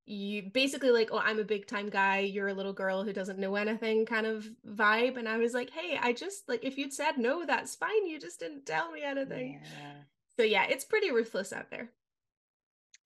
You 0.07 0.51
basically 0.53 0.91
like, 0.91 1.09
oh, 1.13 1.19
I'm 1.19 1.39
a 1.39 1.45
big 1.45 1.67
time 1.67 1.89
guy, 1.89 2.19
you're 2.19 2.49
a 2.49 2.55
little 2.55 2.75
girl 2.75 3.05
who 3.05 3.13
doesn't 3.13 3.39
know 3.39 3.55
anything 3.55 4.05
kind 4.05 4.27
of 4.27 4.47
vibe. 4.67 5.17
And 5.17 5.29
I 5.29 5.39
was 5.39 5.55
like, 5.55 5.71
hey, 5.71 5.99
I 6.01 6.13
just 6.13 6.49
like 6.49 6.65
if 6.65 6.77
you'd 6.77 6.93
said 6.93 7.17
no, 7.17 7.47
that's 7.47 7.75
fine. 7.75 8.07
You 8.07 8.21
just 8.21 8.41
didn't 8.41 8.67
tell 8.67 8.91
me 8.91 9.03
anything. 9.03 9.61
Yeah. 9.63 9.93
So 10.39 10.45
yeah, 10.45 10.65
it's 10.69 10.85
pretty 10.85 11.11
ruthless 11.11 11.53
out 11.53 11.71
there. 11.71 11.91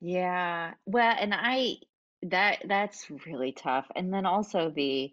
Yeah. 0.00 0.74
Well, 0.86 1.16
and 1.18 1.34
I 1.34 1.76
that 2.22 2.64
that's 2.66 3.06
really 3.26 3.52
tough. 3.52 3.86
And 3.94 4.12
then 4.12 4.26
also 4.26 4.70
the 4.74 5.12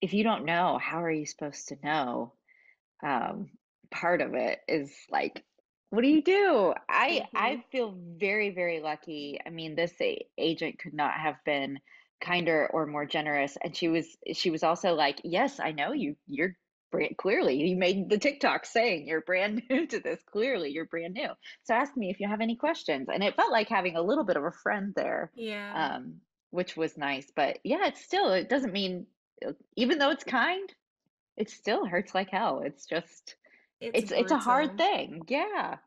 if 0.00 0.14
you 0.14 0.22
don't 0.22 0.44
know, 0.44 0.78
how 0.80 1.02
are 1.02 1.10
you 1.10 1.26
supposed 1.26 1.68
to 1.68 1.76
know? 1.82 2.32
Um, 3.04 3.50
part 3.90 4.20
of 4.20 4.34
it 4.34 4.60
is 4.68 4.92
like, 5.10 5.44
what 5.90 6.02
do 6.02 6.08
you 6.08 6.22
do? 6.22 6.74
I 6.88 7.22
hmm 7.32 7.34
I 7.34 7.64
feel 7.72 7.94
very, 7.96 8.50
very 8.50 8.80
lucky. 8.80 9.38
I 9.44 9.50
mean, 9.50 9.74
this 9.74 9.92
a 10.00 10.26
agent 10.36 10.78
could 10.78 10.94
not 10.94 11.14
have 11.14 11.36
been 11.44 11.78
kinder 12.20 12.68
or 12.72 12.86
more 12.86 13.06
generous. 13.06 13.56
And 13.62 13.74
she 13.76 13.88
was 13.88 14.16
she 14.34 14.50
was 14.50 14.62
also 14.62 14.94
like, 14.94 15.20
yes, 15.24 15.60
I 15.60 15.72
know 15.72 15.92
you. 15.92 16.16
You're 16.26 16.56
brand, 16.90 17.16
clearly 17.18 17.56
you 17.56 17.76
made 17.76 18.08
the 18.08 18.18
TikTok 18.18 18.66
saying 18.66 19.06
you're 19.06 19.20
brand 19.22 19.62
new 19.70 19.86
to 19.86 20.00
this. 20.00 20.20
Clearly, 20.30 20.70
you're 20.70 20.86
brand 20.86 21.14
new. 21.14 21.30
So 21.64 21.74
ask 21.74 21.96
me 21.96 22.10
if 22.10 22.20
you 22.20 22.28
have 22.28 22.40
any 22.40 22.56
questions. 22.56 23.08
And 23.12 23.22
it 23.24 23.36
felt 23.36 23.52
like 23.52 23.68
having 23.68 23.96
a 23.96 24.02
little 24.02 24.24
bit 24.24 24.36
of 24.36 24.44
a 24.44 24.52
friend 24.52 24.92
there, 24.94 25.32
Yeah, 25.34 25.74
um, 25.74 26.20
which 26.50 26.76
was 26.76 26.98
nice. 26.98 27.30
But 27.34 27.58
yeah, 27.64 27.86
it's 27.86 28.04
still 28.04 28.32
it 28.32 28.48
doesn't 28.50 28.72
mean 28.72 29.06
even 29.76 29.98
though 29.98 30.10
it's 30.10 30.24
kind, 30.24 30.72
it 31.36 31.50
still 31.50 31.86
hurts 31.86 32.14
like 32.14 32.30
hell. 32.30 32.62
It's 32.64 32.86
just 32.86 33.36
it's 33.80 34.10
it's 34.10 34.12
it's 34.12 34.32
a 34.32 34.38
hard 34.38 34.76
thing. 34.76 35.22
Yeah. 35.28 35.78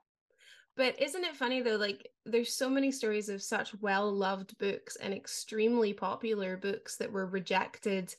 But 0.78 1.02
isn't 1.02 1.24
it 1.26 1.36
funny 1.36 1.62
though? 1.62 1.76
Like, 1.76 2.10
there's 2.26 2.54
so 2.54 2.70
many 2.70 2.92
stories 2.92 3.30
of 3.30 3.42
such 3.42 3.74
well-loved 3.82 4.58
books 4.58 4.96
and 4.96 5.14
extremely 5.14 5.94
popular 5.94 6.58
books 6.58 6.96
that 6.98 7.12
were 7.12 7.26
rejected 7.28 8.16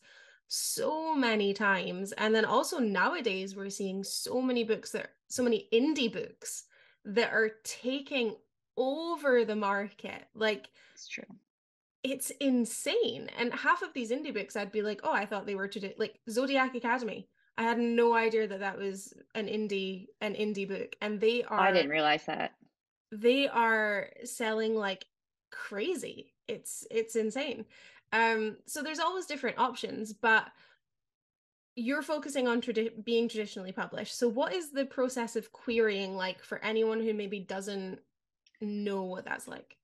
so 0.49 1.15
many 1.15 1.55
times. 1.55 2.13
And 2.13 2.35
then 2.35 2.45
also 2.45 2.79
nowadays, 2.79 3.57
we're 3.57 3.71
seeing 3.71 4.05
so 4.05 4.41
many 4.43 4.65
books 4.65 4.91
that, 4.93 5.13
so 5.29 5.43
many 5.43 5.69
indie 5.73 6.13
books 6.13 6.65
that 7.07 7.33
are 7.33 7.53
taking 7.65 8.37
over 8.77 9.45
the 9.45 9.57
market. 9.57 10.29
Like, 10.35 10.69
It's 10.95 11.09
true. 11.09 11.25
it's 12.03 12.31
insane. 12.41 13.31
And 13.39 13.53
half 13.55 13.83
of 13.83 13.93
these 13.95 14.11
indie 14.11 14.35
books, 14.35 14.57
I'd 14.57 14.73
be 14.73 14.83
like, 14.83 15.01
oh, 15.05 15.13
I 15.13 15.25
thought 15.27 15.47
they 15.47 15.55
were 15.55 15.69
today, 15.69 15.95
like 15.99 16.21
Zodiac 16.29 16.75
Academy. 16.75 17.29
I 17.59 17.63
had 17.65 17.79
no 17.79 18.15
idea 18.15 18.47
that 18.49 18.61
that 18.61 18.79
was 18.79 19.15
an 19.35 19.47
indie 19.47 20.09
an 20.21 20.35
indie 20.35 20.69
book, 20.69 20.97
and 21.01 21.21
they 21.21 21.43
are. 21.45 21.61
I 21.61 21.73
didn't 21.73 21.91
realize 21.91 22.25
that. 22.27 22.53
they 23.11 23.49
are 23.49 24.11
selling 24.25 24.75
like 24.75 25.05
crazy. 25.51 26.33
It's 26.49 26.87
it's 26.91 27.17
insane. 27.17 27.67
Um, 28.13 28.59
so 28.67 28.83
there's 28.83 28.99
always 29.01 29.27
different 29.27 29.59
options, 29.59 30.13
but 30.13 30.47
you're 31.77 32.03
focusing 32.03 32.47
on 32.49 32.61
tradi 32.61 32.91
being 33.05 33.29
traditionally 33.29 33.73
published. 33.73 34.17
So 34.19 34.29
what 34.29 34.53
is 34.53 34.71
the 34.73 34.85
process 34.85 35.37
of 35.37 35.53
querying 35.53 36.17
like 36.17 36.43
for 36.45 36.59
anyone 36.65 37.01
who 37.01 37.15
maybe 37.15 37.41
doesn't 37.41 38.01
know 38.61 39.05
what 39.05 39.25
that's 39.25 39.49
like? 39.49 39.77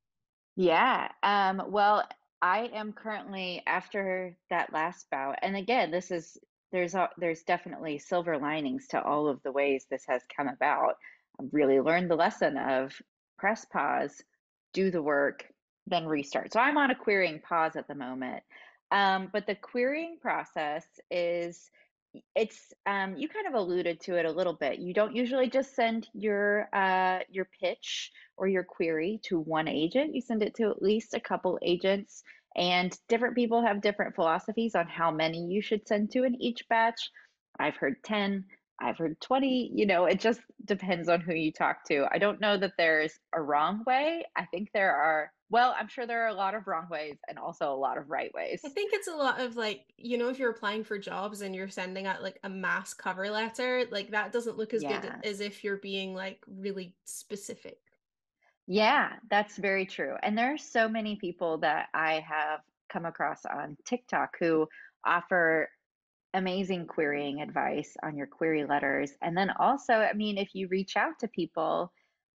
Yeah. 0.56 1.08
Um, 1.22 1.62
well, 1.68 2.06
I 2.42 2.70
am 2.74 2.92
currently 2.92 3.62
after 3.66 4.36
that 4.50 4.72
last 4.72 5.08
bout, 5.10 5.36
and 5.42 5.56
again, 5.56 5.90
this 5.90 6.10
is 6.10 6.36
there's 6.72 6.94
a, 6.94 7.08
there's 7.18 7.42
definitely 7.42 7.98
silver 7.98 8.38
linings 8.38 8.86
to 8.88 9.02
all 9.02 9.28
of 9.28 9.42
the 9.42 9.52
ways 9.52 9.86
this 9.90 10.04
has 10.08 10.22
come 10.34 10.48
about. 10.48 10.94
I've 11.40 11.52
really 11.52 11.80
learned 11.80 12.10
the 12.10 12.16
lesson 12.16 12.56
of 12.56 12.92
press 13.38 13.64
pause, 13.64 14.22
do 14.72 14.90
the 14.90 15.02
work, 15.02 15.44
then 15.86 16.06
restart. 16.06 16.52
So 16.52 16.60
I'm 16.60 16.76
on 16.76 16.90
a 16.90 16.94
querying 16.94 17.40
pause 17.40 17.76
at 17.76 17.88
the 17.88 17.94
moment. 17.94 18.42
Um, 18.90 19.28
but 19.32 19.46
the 19.46 19.54
querying 19.54 20.18
process 20.20 20.84
is 21.10 21.70
it's 22.34 22.72
um, 22.86 23.16
you 23.16 23.28
kind 23.28 23.46
of 23.46 23.54
alluded 23.54 24.00
to 24.00 24.16
it 24.16 24.24
a 24.24 24.32
little 24.32 24.54
bit. 24.54 24.78
You 24.78 24.94
don't 24.94 25.14
usually 25.14 25.50
just 25.50 25.74
send 25.74 26.08
your 26.14 26.68
uh, 26.72 27.20
your 27.30 27.48
pitch 27.60 28.12
or 28.36 28.48
your 28.48 28.64
query 28.64 29.20
to 29.24 29.38
one 29.38 29.68
agent. 29.68 30.14
You 30.14 30.22
send 30.22 30.42
it 30.42 30.54
to 30.56 30.70
at 30.70 30.82
least 30.82 31.14
a 31.14 31.20
couple 31.20 31.58
agents, 31.62 32.22
and 32.56 32.96
different 33.08 33.34
people 33.34 33.62
have 33.64 33.80
different 33.80 34.14
philosophies 34.14 34.74
on 34.74 34.86
how 34.86 35.10
many 35.10 35.46
you 35.46 35.62
should 35.62 35.86
send 35.86 36.10
to 36.12 36.24
in 36.24 36.40
each 36.40 36.68
batch. 36.68 37.10
I've 37.58 37.76
heard 37.76 38.02
10, 38.04 38.44
I've 38.80 38.98
heard 38.98 39.20
20, 39.20 39.72
you 39.74 39.86
know, 39.86 40.06
it 40.06 40.20
just 40.20 40.40
depends 40.64 41.08
on 41.08 41.20
who 41.20 41.34
you 41.34 41.52
talk 41.52 41.84
to. 41.88 42.06
I 42.12 42.18
don't 42.18 42.40
know 42.40 42.56
that 42.56 42.74
there's 42.78 43.12
a 43.34 43.40
wrong 43.40 43.82
way. 43.86 44.24
I 44.36 44.44
think 44.46 44.70
there 44.72 44.94
are, 44.94 45.32
well, 45.50 45.74
I'm 45.78 45.88
sure 45.88 46.06
there 46.06 46.24
are 46.24 46.28
a 46.28 46.34
lot 46.34 46.54
of 46.54 46.66
wrong 46.66 46.86
ways 46.90 47.16
and 47.28 47.38
also 47.38 47.72
a 47.72 47.74
lot 47.74 47.98
of 47.98 48.08
right 48.08 48.32
ways. 48.34 48.60
I 48.64 48.68
think 48.68 48.92
it's 48.92 49.08
a 49.08 49.16
lot 49.16 49.40
of 49.40 49.56
like, 49.56 49.86
you 49.96 50.16
know, 50.16 50.28
if 50.28 50.38
you're 50.38 50.50
applying 50.50 50.84
for 50.84 50.98
jobs 50.98 51.40
and 51.40 51.54
you're 51.54 51.68
sending 51.68 52.06
out 52.06 52.22
like 52.22 52.38
a 52.44 52.48
mass 52.48 52.94
cover 52.94 53.30
letter, 53.30 53.84
like 53.90 54.10
that 54.10 54.32
doesn't 54.32 54.58
look 54.58 54.74
as 54.74 54.82
good 54.82 55.12
as 55.24 55.40
if 55.40 55.64
you're 55.64 55.78
being 55.78 56.14
like 56.14 56.44
really 56.46 56.94
specific. 57.04 57.78
Yeah, 58.68 59.14
that's 59.30 59.56
very 59.56 59.86
true. 59.86 60.14
And 60.22 60.36
there 60.36 60.52
are 60.54 60.58
so 60.58 60.88
many 60.88 61.16
people 61.16 61.58
that 61.58 61.88
I 61.94 62.20
have 62.28 62.60
come 62.92 63.06
across 63.06 63.46
on 63.46 63.78
TikTok 63.86 64.36
who 64.38 64.68
offer 65.06 65.70
amazing 66.34 66.86
querying 66.86 67.40
advice 67.40 67.96
on 68.02 68.16
your 68.16 68.26
query 68.26 68.66
letters. 68.66 69.12
And 69.22 69.36
then 69.36 69.50
also, 69.58 69.94
I 69.94 70.12
mean, 70.12 70.38
if 70.38 70.54
you 70.54 70.68
reach 70.68 70.96
out 70.96 71.18
to 71.20 71.28
people, 71.28 71.92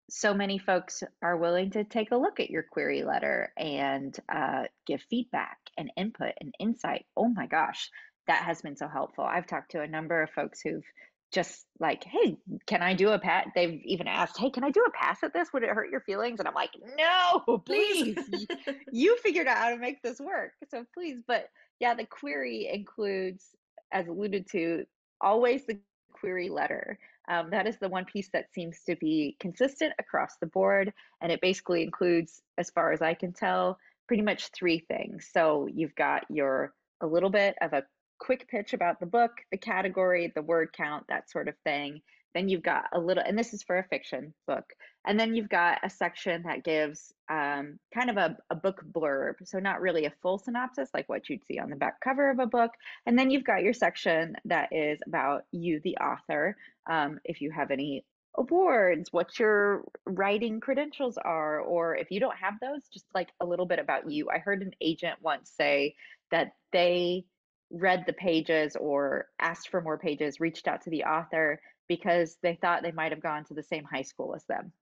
so 0.09 0.33
many 0.33 0.57
folks 0.57 1.03
are 1.21 1.37
willing 1.37 1.71
to 1.71 1.83
take 1.83 2.11
a 2.11 2.17
look 2.17 2.39
at 2.39 2.49
your 2.49 2.63
query 2.63 3.03
letter 3.03 3.51
and 3.57 4.17
uh, 4.33 4.63
give 4.87 5.01
feedback 5.09 5.57
and 5.77 5.91
input 5.97 6.33
and 6.41 6.55
insight. 6.59 7.05
Oh 7.17 7.29
my 7.29 7.47
gosh, 7.47 7.89
that 8.27 8.43
has 8.45 8.61
been 8.61 8.77
so 8.77 8.87
helpful. 8.87 9.25
I've 9.25 9.47
talked 9.47 9.71
to 9.71 9.81
a 9.81 9.87
number 9.87 10.21
of 10.21 10.29
folks 10.31 10.61
who've 10.61 10.85
just 11.31 11.65
like, 11.79 12.03
hey, 12.03 12.37
can 12.67 12.81
I 12.81 12.93
do 12.93 13.09
a 13.09 13.19
pat? 13.19 13.47
They've 13.55 13.81
even 13.85 14.07
asked, 14.07 14.37
hey, 14.37 14.49
can 14.49 14.63
I 14.63 14.69
do 14.69 14.83
a 14.85 14.91
pass 14.91 15.23
at 15.23 15.33
this? 15.33 15.49
Would 15.53 15.63
it 15.63 15.69
hurt 15.69 15.89
your 15.89 16.01
feelings? 16.01 16.39
And 16.39 16.47
I'm 16.47 16.53
like, 16.53 16.71
no, 16.97 17.59
Please. 17.59 18.17
You 18.91 19.17
figured 19.17 19.47
out 19.47 19.57
how 19.57 19.69
to 19.69 19.77
make 19.77 20.01
this 20.01 20.19
work. 20.19 20.51
So 20.69 20.85
please. 20.93 21.21
But 21.25 21.47
yeah, 21.79 21.93
the 21.93 22.05
query 22.05 22.69
includes, 22.71 23.45
as 23.91 24.07
alluded 24.07 24.47
to, 24.51 24.85
always 25.21 25.65
the 25.65 25.79
query 26.11 26.49
letter. 26.49 26.99
Um, 27.29 27.49
that 27.51 27.67
is 27.67 27.77
the 27.79 27.87
one 27.87 28.05
piece 28.05 28.29
that 28.33 28.53
seems 28.53 28.79
to 28.87 28.95
be 28.97 29.37
consistent 29.39 29.93
across 29.99 30.35
the 30.41 30.47
board. 30.47 30.91
And 31.21 31.31
it 31.31 31.39
basically 31.41 31.83
includes, 31.83 32.41
as 32.57 32.69
far 32.69 32.91
as 32.91 33.01
I 33.01 33.13
can 33.13 33.31
tell, 33.31 33.77
pretty 34.07 34.23
much 34.23 34.49
three 34.49 34.79
things. 34.79 35.29
So 35.31 35.69
you've 35.73 35.95
got 35.95 36.25
your 36.29 36.73
a 36.99 37.07
little 37.07 37.29
bit 37.29 37.55
of 37.61 37.73
a 37.73 37.83
quick 38.21 38.47
pitch 38.47 38.73
about 38.73 38.99
the 38.99 39.05
book, 39.07 39.31
the 39.51 39.57
category, 39.57 40.31
the 40.33 40.43
word 40.43 40.71
count, 40.73 41.05
that 41.09 41.29
sort 41.29 41.47
of 41.47 41.55
thing. 41.63 42.01
Then 42.35 42.47
you've 42.47 42.61
got 42.61 42.85
a 42.93 42.99
little, 42.99 43.23
and 43.25 43.37
this 43.37 43.51
is 43.51 43.63
for 43.63 43.79
a 43.79 43.83
fiction 43.83 44.33
book. 44.47 44.63
And 45.05 45.19
then 45.19 45.33
you've 45.33 45.49
got 45.49 45.79
a 45.83 45.89
section 45.89 46.43
that 46.43 46.63
gives 46.63 47.11
um, 47.29 47.79
kind 47.93 48.11
of 48.11 48.17
a, 48.17 48.37
a 48.51 48.55
book 48.55 48.85
blurb. 48.89 49.33
So, 49.43 49.57
not 49.59 49.81
really 49.81 50.05
a 50.05 50.13
full 50.21 50.37
synopsis 50.37 50.89
like 50.93 51.09
what 51.09 51.29
you'd 51.29 51.43
see 51.45 51.57
on 51.57 51.71
the 51.71 51.75
back 51.75 51.99
cover 51.99 52.29
of 52.29 52.37
a 52.37 52.45
book. 52.45 52.71
And 53.07 53.17
then 53.17 53.31
you've 53.31 53.43
got 53.43 53.63
your 53.63 53.73
section 53.73 54.35
that 54.45 54.69
is 54.71 54.99
about 55.05 55.43
you, 55.51 55.81
the 55.83 55.97
author, 55.97 56.55
um, 56.89 57.19
if 57.25 57.41
you 57.41 57.51
have 57.51 57.71
any 57.71 58.05
awards, 58.35 59.11
what 59.11 59.37
your 59.39 59.83
writing 60.05 60.59
credentials 60.59 61.17
are, 61.17 61.59
or 61.59 61.95
if 61.95 62.11
you 62.11 62.19
don't 62.19 62.37
have 62.37 62.53
those, 62.61 62.87
just 62.93 63.05
like 63.15 63.29
a 63.41 63.45
little 63.45 63.65
bit 63.65 63.79
about 63.79 64.09
you. 64.09 64.29
I 64.29 64.37
heard 64.37 64.61
an 64.61 64.71
agent 64.79 65.17
once 65.21 65.51
say 65.57 65.95
that 66.29 66.53
they 66.71 67.25
read 67.71 68.03
the 68.05 68.13
pages 68.13 68.75
or 68.75 69.29
asked 69.39 69.69
for 69.69 69.81
more 69.81 69.97
pages, 69.97 70.39
reached 70.39 70.67
out 70.67 70.81
to 70.83 70.89
the 70.89 71.03
author 71.05 71.61
because 71.87 72.37
they 72.43 72.55
thought 72.55 72.83
they 72.83 72.91
might 72.91 73.11
have 73.11 73.21
gone 73.21 73.45
to 73.45 73.53
the 73.53 73.63
same 73.63 73.83
high 73.83 74.01
school 74.03 74.35
as 74.35 74.45
them, 74.45 74.73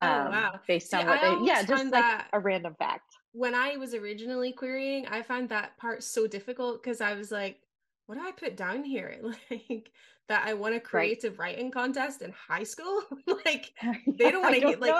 Oh, 0.00 0.06
um, 0.06 0.28
wow. 0.30 0.60
based 0.66 0.90
See, 0.90 0.96
on 0.96 1.06
what 1.06 1.20
I 1.24 1.34
they, 1.36 1.36
yeah, 1.36 1.62
just 1.62 1.90
like 1.92 2.06
a 2.32 2.40
random 2.40 2.74
fact. 2.78 3.18
when 3.32 3.54
I 3.54 3.76
was 3.76 3.94
originally 3.94 4.52
querying, 4.52 5.06
I 5.06 5.22
found 5.22 5.48
that 5.50 5.76
part 5.76 6.02
so 6.02 6.26
difficult 6.26 6.82
because 6.82 7.00
I 7.00 7.14
was 7.14 7.30
like, 7.30 7.60
what 8.08 8.16
do 8.16 8.26
I 8.26 8.32
put 8.32 8.56
down 8.56 8.84
here? 8.84 9.20
Like 9.50 9.92
that 10.28 10.46
I 10.48 10.54
won 10.54 10.74
a 10.74 10.80
Right. 10.92 11.14
creative 11.14 11.38
writing 11.38 11.70
contest 11.70 12.22
in 12.22 12.32
high 12.32 12.64
school. 12.64 13.02
like 13.46 13.72
they 14.18 14.30
don't 14.30 14.42
want 14.42 14.54
to 14.56 14.60
don't 14.60 14.80
like 14.80 14.94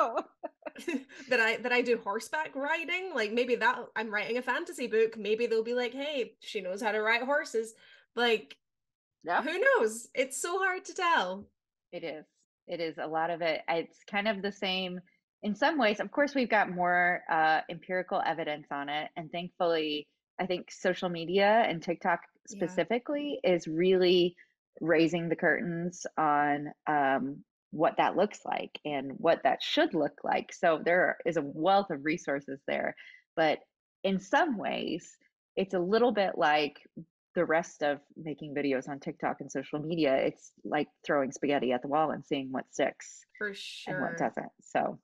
that 1.29 1.41
I 1.41 1.57
that 1.59 1.73
I 1.73 1.83
do 1.83 1.99
horseback 1.99 2.55
riding. 2.55 3.13
Like 3.15 3.33
maybe 3.33 3.57
that 3.57 3.79
I'm 3.97 4.11
writing 4.13 4.39
a 4.39 4.43
fantasy 4.43 4.87
book. 4.87 5.17
Maybe 5.17 5.47
they'll 5.47 5.65
be 5.65 5.75
like, 5.75 5.95
hey, 5.95 6.35
she 6.41 6.61
knows 6.61 6.83
how 6.83 6.93
to 6.93 7.01
ride 7.01 7.23
horses. 7.23 7.75
Like 8.17 8.57
Yeah. 9.25 9.43
who 9.43 9.59
knows? 9.59 10.09
It's 10.15 10.41
so 10.41 10.59
hard 10.59 10.85
to 10.87 10.95
tell. 10.95 11.49
It 11.93 12.05
is. 12.05 12.27
It 12.67 12.81
is 12.81 12.99
a 12.99 13.07
lot 13.07 13.31
of 13.31 13.43
it. 13.43 13.63
It's 13.69 14.05
kind 14.05 14.29
of 14.29 14.43
the 14.43 14.53
same 14.53 15.01
in 15.43 15.55
some 15.55 15.79
ways. 15.79 16.01
Of 16.01 16.11
course, 16.11 16.35
we've 16.35 16.51
got 16.51 16.71
more 16.71 17.23
uh, 17.31 17.63
empirical 17.71 18.23
evidence 18.25 18.67
on 18.71 18.89
it, 18.89 19.11
and 19.17 19.31
thankfully, 19.31 20.07
I 20.39 20.47
think 20.47 20.71
social 20.71 21.09
media 21.09 21.47
and 21.67 21.83
TikTok 21.83 22.21
Yeah. 22.51 22.67
specifically 22.67 23.41
is 23.45 23.67
really 23.67 24.37
raising 24.81 25.29
the 25.29 25.37
curtains 25.37 26.07
on 26.17 26.69
um, 26.87 27.45
what 27.71 27.97
that 27.99 28.17
looks 28.17 28.41
like 28.45 28.79
and 28.85 29.13
what 29.19 29.43
that 29.45 29.63
should 29.63 29.95
look 29.95 30.21
like. 30.25 30.53
So 30.53 30.81
there 30.85 31.19
is 31.27 31.37
a 31.37 31.43
wealth 31.43 31.91
of 31.91 32.05
resources 32.05 32.61
there, 32.67 32.95
but 33.37 33.59
in 34.05 34.19
some 34.21 34.57
ways, 34.57 35.17
it's 35.57 35.75
a 35.75 35.79
little 35.81 36.13
bit 36.13 36.39
like 36.39 36.77
the 37.35 37.45
rest 37.45 37.83
of 37.83 38.01
making 38.17 38.55
videos 38.55 38.89
on 38.89 38.99
TikTok 38.99 39.41
and 39.41 39.51
social 39.51 39.79
media, 39.79 40.15
it's 40.17 40.53
like 40.65 40.89
throwing 41.05 41.31
spaghetti 41.31 41.73
at 41.73 41.83
the 41.83 41.89
wall 41.89 42.11
and 42.11 42.25
seeing 42.25 42.49
what 42.51 42.65
sticks 42.73 43.25
For 43.39 43.53
and 43.87 44.01
what 44.01 44.17
doesn't. 44.17 44.51
So 44.61 44.99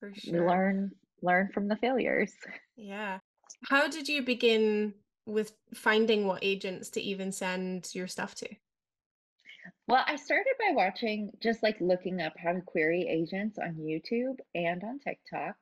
For 0.00 0.12
sure. 0.14 0.46
learn 0.48 0.92
learn 1.22 1.50
from 1.52 1.68
the 1.68 1.76
failures. 1.76 2.32
Yeah. 2.76 3.18
How 3.68 3.88
did 3.88 4.08
you 4.08 4.22
begin 4.22 4.94
with 5.26 5.52
finding 5.74 6.26
what 6.26 6.40
agents 6.42 6.90
to 6.90 7.00
even 7.00 7.32
send 7.32 7.88
your 7.94 8.06
stuff 8.06 8.34
to? 8.36 8.48
Well, 9.86 10.04
I 10.06 10.16
started 10.16 10.54
by 10.58 10.74
watching 10.74 11.30
just 11.42 11.62
like 11.62 11.76
looking 11.80 12.20
up 12.20 12.34
how 12.36 12.52
to 12.52 12.60
query 12.60 13.06
agents 13.08 13.58
on 13.58 13.74
YouTube 13.74 14.38
and 14.54 14.82
on 14.84 14.98
TikTok. 14.98 15.56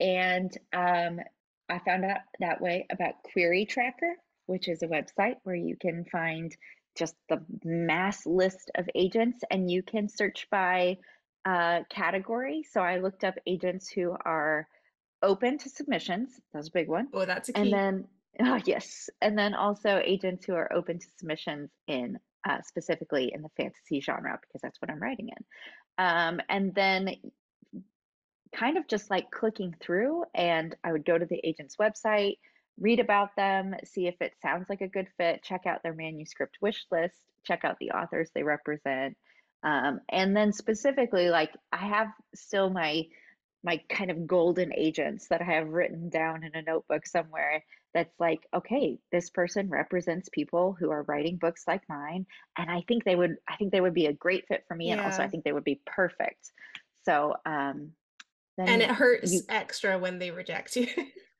And 0.00 0.56
um, 0.72 1.20
I 1.68 1.78
found 1.80 2.04
out 2.04 2.20
that 2.40 2.60
way 2.60 2.86
about 2.90 3.22
Query 3.22 3.66
Tracker, 3.66 4.16
which 4.46 4.68
is 4.68 4.82
a 4.82 4.86
website 4.86 5.36
where 5.44 5.56
you 5.56 5.76
can 5.76 6.04
find 6.04 6.54
just 6.96 7.14
the 7.28 7.42
mass 7.64 8.26
list 8.26 8.70
of 8.74 8.88
agents 8.94 9.44
and 9.50 9.70
you 9.70 9.82
can 9.82 10.08
search 10.08 10.46
by 10.50 10.98
uh, 11.44 11.80
category. 11.88 12.64
So 12.70 12.80
I 12.80 12.98
looked 12.98 13.24
up 13.24 13.34
agents 13.46 13.88
who 13.88 14.16
are 14.24 14.66
open 15.22 15.58
to 15.58 15.68
submissions. 15.68 16.40
That's 16.52 16.68
a 16.68 16.72
big 16.72 16.88
one. 16.88 17.08
Oh, 17.12 17.24
that's 17.24 17.48
a 17.48 17.56
And 17.56 17.72
then, 17.72 18.04
oh, 18.40 18.60
yes. 18.64 19.10
And 19.20 19.38
then 19.38 19.54
also 19.54 20.00
agents 20.04 20.44
who 20.44 20.54
are 20.54 20.72
open 20.72 20.98
to 20.98 21.06
submissions 21.18 21.70
in 21.86 22.18
uh, 22.48 22.62
specifically 22.62 23.32
in 23.34 23.42
the 23.42 23.50
fantasy 23.56 24.00
genre, 24.00 24.38
because 24.40 24.60
that's 24.62 24.80
what 24.80 24.90
I'm 24.90 25.02
writing 25.02 25.28
in. 25.30 25.44
Um, 26.04 26.40
and 26.48 26.74
then 26.74 27.16
kind 28.54 28.78
of 28.78 28.86
just 28.88 29.10
like 29.10 29.30
clicking 29.30 29.74
through, 29.80 30.24
and 30.34 30.74
I 30.84 30.92
would 30.92 31.04
go 31.04 31.18
to 31.18 31.26
the 31.26 31.40
agent's 31.44 31.76
website, 31.76 32.38
read 32.80 33.00
about 33.00 33.34
them, 33.36 33.74
see 33.84 34.06
if 34.06 34.14
it 34.20 34.32
sounds 34.40 34.68
like 34.68 34.80
a 34.80 34.88
good 34.88 35.08
fit, 35.16 35.42
check 35.42 35.66
out 35.66 35.82
their 35.82 35.94
manuscript 35.94 36.58
wish 36.60 36.86
list, 36.90 37.16
check 37.44 37.64
out 37.64 37.76
the 37.80 37.90
authors 37.90 38.30
they 38.34 38.42
represent. 38.42 39.16
Um, 39.62 40.00
and 40.08 40.36
then 40.36 40.52
specifically, 40.52 41.30
like 41.30 41.50
I 41.72 41.88
have 41.88 42.08
still 42.34 42.70
my 42.70 43.06
my 43.68 43.76
kind 43.90 44.10
of 44.10 44.26
golden 44.26 44.72
agents 44.74 45.28
that 45.28 45.42
I 45.42 45.44
have 45.44 45.68
written 45.68 46.08
down 46.08 46.42
in 46.42 46.54
a 46.54 46.62
notebook 46.62 47.06
somewhere 47.06 47.62
that's 47.92 48.18
like, 48.18 48.40
okay, 48.56 48.98
this 49.12 49.28
person 49.28 49.68
represents 49.68 50.30
people 50.30 50.74
who 50.80 50.90
are 50.90 51.02
writing 51.02 51.36
books 51.36 51.64
like 51.68 51.82
mine, 51.86 52.24
and 52.56 52.70
I 52.70 52.82
think 52.88 53.04
they 53.04 53.14
would 53.14 53.36
I 53.46 53.56
think 53.56 53.72
they 53.72 53.82
would 53.82 53.92
be 53.92 54.06
a 54.06 54.12
great 54.14 54.48
fit 54.48 54.64
for 54.66 54.74
me, 54.74 54.90
and 54.90 55.02
also 55.02 55.22
I 55.22 55.28
think 55.28 55.44
they 55.44 55.52
would 55.52 55.64
be 55.64 55.82
perfect. 55.84 56.50
So 57.04 57.34
um, 57.44 57.92
And 58.56 58.80
it 58.80 58.90
hurts 58.90 59.34
you, 59.34 59.42
extra 59.50 59.98
when 59.98 60.18
they 60.18 60.30
reject 60.30 60.74
you. 60.74 60.88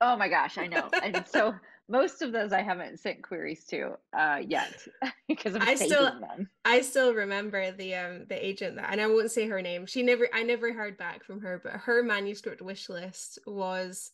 oh 0.03 0.15
my 0.19 0.29
gosh, 0.29 0.59
I 0.59 0.67
know. 0.67 0.91
And 1.03 1.25
so 1.27 1.55
most 1.89 2.23
of 2.23 2.33
those 2.33 2.53
I 2.53 2.63
haven't 2.63 3.01
sent 3.01 3.23
queries 3.23 3.65
to 3.67 3.99
uh, 4.13 4.43
yet 4.47 4.87
because 5.29 5.55
I'm 5.55 5.67
I 5.67 5.75
still 5.77 6.13
them. 6.21 6.51
I 6.65 6.83
still 6.83 7.15
remember 7.15 7.71
the 7.71 7.95
um 7.95 8.27
the 8.27 8.45
agent 8.47 8.77
that 8.77 8.91
and 8.93 9.01
I 9.01 9.07
won't 9.07 9.31
say 9.31 9.47
her 9.49 9.63
name. 9.63 9.87
She 9.87 10.03
never 10.03 10.29
I 10.33 10.43
never 10.43 10.73
heard 10.73 10.97
back 10.99 11.25
from 11.25 11.41
her, 11.41 11.59
but 11.63 11.73
her 11.75 12.03
manuscript 12.03 12.61
wish 12.63 12.89
list 12.89 13.39
was 13.47 14.13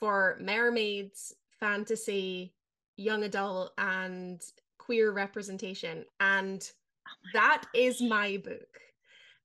for 0.00 0.38
mermaids, 0.40 1.34
fantasy, 1.60 2.54
young 2.96 3.24
adult, 3.24 3.72
and 3.78 4.42
queer 4.78 5.12
representation. 5.12 6.04
And 6.20 6.70
Oh 7.06 7.16
that 7.32 7.64
is 7.74 8.00
my 8.02 8.38
book. 8.38 8.80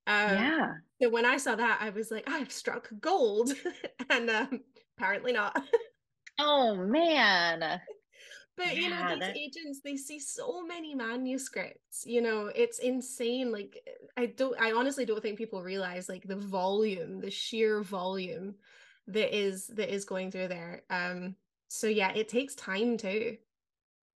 Um 0.07 0.37
Yeah. 0.37 0.77
so 1.01 1.09
when 1.09 1.25
I 1.25 1.37
saw 1.37 1.55
that, 1.55 1.79
I 1.81 1.91
was 1.91 2.11
like, 2.11 2.29
I've 2.29 2.51
struck 2.51 2.89
gold. 2.99 3.51
and 4.09 4.29
um 4.29 4.63
apparently 4.97 5.33
not. 5.33 5.55
Oh 6.39 6.75
man. 6.75 7.81
But 8.55 8.75
you 8.75 8.89
know, 8.89 9.07
these 9.09 9.19
that 9.19 9.37
agents, 9.37 9.81
they 9.83 9.97
see 9.97 10.19
so 10.19 10.63
many 10.65 10.95
manuscripts. 10.95 12.05
You 12.05 12.21
know, 12.21 12.47
it's 12.47 12.79
insane. 12.79 13.51
Like 13.51 13.87
I 14.17 14.27
don't 14.27 14.59
I 14.59 14.71
honestly 14.71 15.05
don't 15.05 15.21
think 15.21 15.37
people 15.37 15.61
realize 15.61 16.09
like 16.09 16.27
the 16.27 16.35
volume, 16.37 17.19
the 17.21 17.29
sheer 17.29 17.81
volume 17.83 18.55
that 19.07 19.35
is 19.35 19.67
that 19.67 19.93
is 19.93 20.05
going 20.05 20.31
through 20.31 20.47
there. 20.47 20.83
Um 20.89 21.35
so 21.69 21.87
yeah, 21.87 22.11
it 22.15 22.29
takes 22.29 22.55
time 22.55 22.97
too. 22.97 23.37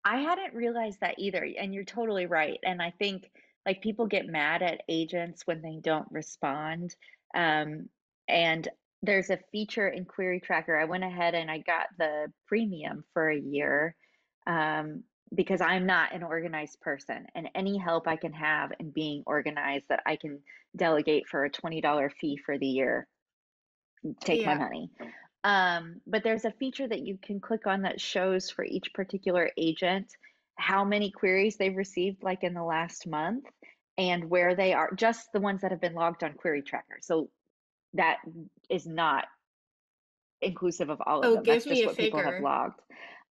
I 0.05 0.19
hadn't 0.19 0.55
realized 0.55 1.01
that 1.01 1.19
either, 1.19 1.47
and 1.59 1.75
you're 1.75 1.85
totally 1.85 2.27
right. 2.27 2.59
And 2.63 2.81
I 2.81 2.93
think 2.93 3.31
like 3.67 3.83
people 3.83 4.07
get 4.07 4.27
mad 4.27 4.63
at 4.63 4.83
agents 4.89 5.47
when 5.47 5.61
they 5.61 5.79
don't 5.83 6.11
respond. 6.11 6.95
Um, 7.35 7.89
and 8.27 8.69
there's 9.03 9.31
a 9.31 9.39
feature 9.53 9.89
in 9.89 10.05
Query 10.05 10.41
Tracker. 10.41 10.77
I 10.77 10.85
went 10.85 11.05
ahead 11.05 11.35
and 11.35 11.51
I 11.51 11.59
got 11.59 11.87
the 11.99 12.33
premium 12.47 13.05
for 13.13 13.31
a 13.31 13.39
year 13.39 13.95
um, 14.47 15.05
because 15.35 15.61
I'm 15.61 15.87
not 15.87 16.15
an 16.15 16.23
organized 16.23 16.81
person, 16.81 17.27
and 17.35 17.49
any 17.55 17.79
help 17.79 18.09
I 18.09 18.17
can 18.17 18.33
have 18.33 18.73
in 18.81 18.91
being 18.91 19.23
organized 19.27 19.87
that 19.89 20.03
I 20.07 20.17
can 20.17 20.41
delegate 20.75 21.29
for 21.29 21.45
a 21.45 21.51
$20 21.51 22.11
fee 22.21 22.39
for 22.45 22.59
the 22.59 22.67
year 22.67 23.07
take 24.21 24.47
my 24.47 24.55
money. 24.55 24.91
Um, 25.45 26.01
but 26.07 26.25
there's 26.25 26.45
a 26.45 26.51
feature 26.53 26.89
that 26.89 27.07
you 27.07 27.19
can 27.23 27.41
click 27.41 27.67
on 27.67 27.83
that 27.83 28.01
shows 28.01 28.51
for 28.51 28.65
each 28.65 28.93
particular 28.93 29.51
agent 29.57 30.13
how 30.57 30.85
many 30.85 31.11
queries 31.11 31.57
they've 31.57 31.77
received, 31.77 32.23
like 32.23 32.43
in 32.43 32.55
the 32.55 32.63
last 32.63 33.07
month, 33.07 33.45
and 33.97 34.29
where 34.29 34.57
they 34.57 34.73
are, 34.73 34.93
just 34.95 35.33
the 35.33 35.41
ones 35.41 35.63
that 35.63 35.71
have 35.71 35.81
been 35.81 35.95
logged 35.95 36.25
on 36.25 36.33
Query 36.35 36.63
Tracker. 36.63 36.99
So 37.01 37.31
that 37.99 38.19
is 38.71 38.87
not 38.87 39.27
inclusive 40.41 40.91
of 40.91 41.01
all 41.07 41.25
of 41.25 41.27
Oh, 41.29 41.35
them. 41.35 41.47
That's 41.47 41.65
give 41.65 41.69
just 41.69 41.85
what 41.87 41.99
people 41.99 42.23
have 42.23 42.35
figure. 42.35 42.41
logged. 42.41 42.81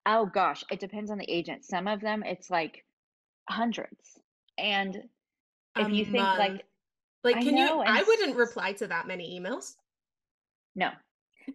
Oh 0.06 0.26
gosh, 0.28 0.64
it 0.72 0.80
depends 0.80 1.12
on 1.12 1.18
the 1.18 1.30
agent. 1.32 1.66
Some 1.66 1.88
of 1.88 2.02
them, 2.02 2.24
it's 2.24 2.50
like 2.50 2.86
hundreds. 3.50 4.20
And 4.58 5.10
if 5.78 5.92
you 5.92 6.06
think 6.06 6.34
like, 6.36 6.66
Like 7.24 7.42
can 7.44 7.58
you 7.58 7.66
know, 7.66 7.82
and 7.82 7.98
I 7.98 8.04
wouldn't 8.04 8.38
reply 8.38 8.74
to 8.74 8.88
that 8.88 9.08
many 9.08 9.40
emails. 9.40 9.76
no. 10.76 10.92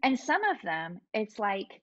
And 0.03 0.19
some 0.19 0.45
of 0.45 0.63
them, 0.63 1.01
it's 1.15 1.39
like 1.39 1.83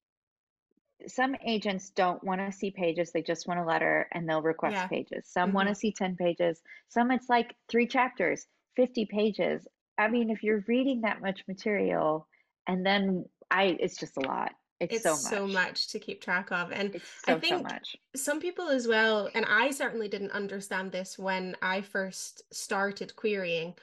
some 1.07 1.35
agents 1.45 1.89
don't 1.91 2.23
want 2.23 2.41
to 2.41 2.51
see 2.51 2.71
pages, 2.71 3.11
they 3.11 3.21
just 3.21 3.47
want 3.47 3.59
a 3.59 3.65
letter 3.65 4.07
and 4.13 4.27
they'll 4.27 4.41
request 4.41 4.75
Yeah. 4.75 4.89
pages. 4.89 5.27
Some 5.27 5.53
want 5.53 5.67
hmm 5.67 5.69
to 5.69 5.75
see 5.75 5.91
10 5.91 6.15
pages, 6.17 6.61
some 6.89 7.11
it's 7.11 7.29
like 7.29 7.55
three 7.69 7.87
chapters, 7.87 8.47
50 8.75 9.05
pages. 9.05 9.67
I 9.99 10.07
mean, 10.07 10.29
if 10.29 10.41
you're 10.43 10.63
reading 10.67 11.01
that 11.01 11.21
much 11.21 11.43
material 11.47 12.27
and 12.67 12.85
then 12.85 13.25
I, 13.51 13.77
it's 13.79 13.97
just 13.97 14.17
a 14.17 14.21
lot. 14.21 14.51
It's 14.79 14.93
It's 14.95 15.03
so 15.03 15.11
much. 15.11 15.21
so 15.21 15.47
much. 15.47 15.87
to 15.89 15.99
keep 15.99 16.21
track 16.21 16.51
of. 16.51 16.71
And 16.71 16.95
I 17.27 17.33
so, 17.33 17.33
so 17.33 17.39
think 17.39 17.63
much. 17.63 17.97
some 18.15 18.39
people 18.39 18.69
as 18.69 18.87
well, 18.87 19.29
and 19.35 19.45
I 19.45 19.71
certainly 19.71 20.07
didn't 20.07 20.31
understand 20.31 20.91
this 20.91 21.19
when 21.19 21.55
I 21.61 21.81
first 21.81 22.43
started 22.53 23.13
querying, 23.15 23.73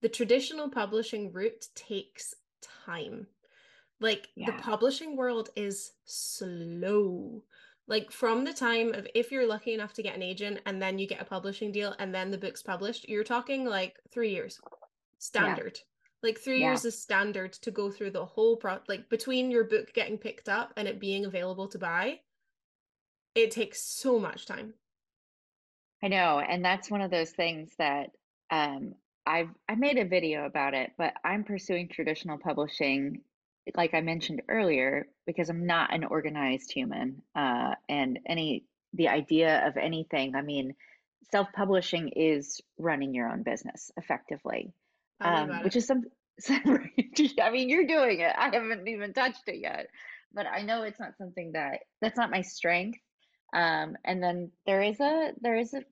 the 0.00 0.08
traditional 0.08 0.70
publishing 0.70 1.32
route 1.32 1.66
takes 1.74 2.34
time. 2.86 3.26
Like 4.00 4.28
the 4.36 4.52
publishing 4.52 5.16
world 5.16 5.48
is 5.56 5.92
slow. 6.04 7.42
Like 7.88 8.10
from 8.12 8.44
the 8.44 8.52
time 8.52 8.94
of 8.94 9.06
if 9.14 9.32
you're 9.32 9.46
lucky 9.46 9.74
enough 9.74 9.94
to 9.94 10.02
get 10.02 10.14
an 10.14 10.22
agent 10.22 10.60
and 10.66 10.80
then 10.80 10.98
you 10.98 11.08
get 11.08 11.20
a 11.20 11.24
publishing 11.24 11.72
deal 11.72 11.94
and 11.98 12.14
then 12.14 12.30
the 12.30 12.38
book's 12.38 12.62
published, 12.62 13.08
you're 13.08 13.24
talking 13.24 13.64
like 13.64 13.96
three 14.12 14.30
years. 14.30 14.60
Yeah. 15.32 15.54
Standard. 15.54 15.80
Like 16.22 16.38
three 16.38 16.60
Yeah. 16.60 16.70
years 16.70 16.84
is 16.84 17.00
standard 17.00 17.52
to 17.54 17.70
go 17.70 17.90
through 17.90 18.10
the 18.12 18.24
whole 18.24 18.56
pro 18.56 18.80
like 18.88 19.08
between 19.08 19.50
your 19.50 19.64
book 19.64 19.92
getting 19.92 20.18
picked 20.18 20.48
up 20.48 20.72
and 20.76 20.88
it 20.88 21.00
being 21.00 21.24
available 21.24 21.68
to 21.68 21.78
buy, 21.78 22.20
it 23.34 23.50
takes 23.50 23.82
so 23.82 24.18
much 24.18 24.46
time. 24.46 24.74
I 26.02 26.08
know, 26.08 26.40
and 26.40 26.64
that's 26.64 26.90
one 26.90 27.00
of 27.00 27.10
those 27.10 27.30
things 27.30 27.74
that 27.78 28.10
um, 28.50 28.94
I've 29.26 29.48
I 29.68 29.74
made 29.74 29.98
a 29.98 30.04
video 30.04 30.44
about 30.46 30.74
it, 30.74 30.92
but 30.98 31.14
I'm 31.24 31.44
pursuing 31.44 31.88
traditional 31.88 32.38
publishing, 32.38 33.22
like 33.74 33.94
I 33.94 34.02
mentioned 34.02 34.42
earlier, 34.48 35.08
because 35.26 35.48
I'm 35.48 35.66
not 35.66 35.94
an 35.94 36.04
organized 36.04 36.72
human, 36.72 37.22
uh, 37.34 37.74
and 37.88 38.18
any 38.26 38.64
the 38.92 39.08
idea 39.08 39.66
of 39.66 39.76
anything. 39.76 40.34
I 40.34 40.42
mean, 40.42 40.74
self-publishing 41.32 42.10
is 42.10 42.60
running 42.78 43.14
your 43.14 43.28
own 43.30 43.42
business 43.42 43.90
effectively, 43.96 44.72
um, 45.20 45.62
which 45.62 45.76
is 45.76 45.86
some. 45.86 46.02
I 46.48 47.50
mean, 47.50 47.68
you're 47.68 47.86
doing 47.86 48.20
it. 48.20 48.32
I 48.36 48.50
haven't 48.52 48.88
even 48.88 49.12
touched 49.12 49.46
it 49.46 49.60
yet, 49.60 49.86
but 50.32 50.46
I 50.46 50.62
know 50.62 50.82
it's 50.82 50.98
not 50.98 51.16
something 51.16 51.52
that 51.52 51.80
that's 52.00 52.16
not 52.16 52.30
my 52.30 52.42
strength. 52.42 52.98
Um, 53.54 53.96
and 54.04 54.22
then 54.22 54.50
there 54.66 54.82
is 54.82 54.98
a 55.00 55.32
there 55.40 55.56
is 55.56 55.74
a, 55.74 55.82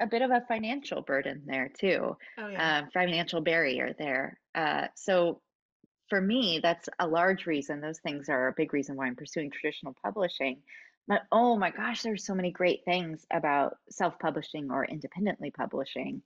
a 0.00 0.06
bit 0.06 0.22
of 0.22 0.30
a 0.30 0.44
financial 0.48 1.02
burden 1.02 1.42
there 1.46 1.70
too, 1.78 2.16
oh, 2.38 2.48
yeah. 2.48 2.78
um, 2.78 2.88
financial 2.92 3.40
barrier 3.40 3.94
there. 3.96 4.38
Uh, 4.54 4.88
so 4.96 5.40
for 6.08 6.20
me, 6.20 6.60
that's 6.62 6.88
a 6.98 7.06
large 7.06 7.46
reason. 7.46 7.80
Those 7.80 8.00
things 8.00 8.28
are 8.28 8.48
a 8.48 8.54
big 8.56 8.72
reason 8.72 8.96
why 8.96 9.06
I'm 9.06 9.16
pursuing 9.16 9.50
traditional 9.50 9.96
publishing. 10.02 10.60
But 11.06 11.22
oh 11.32 11.56
my 11.56 11.70
gosh, 11.70 12.02
there's 12.02 12.26
so 12.26 12.34
many 12.34 12.50
great 12.50 12.84
things 12.84 13.24
about 13.32 13.76
self-publishing 13.90 14.70
or 14.70 14.84
independently 14.84 15.50
publishing. 15.50 16.22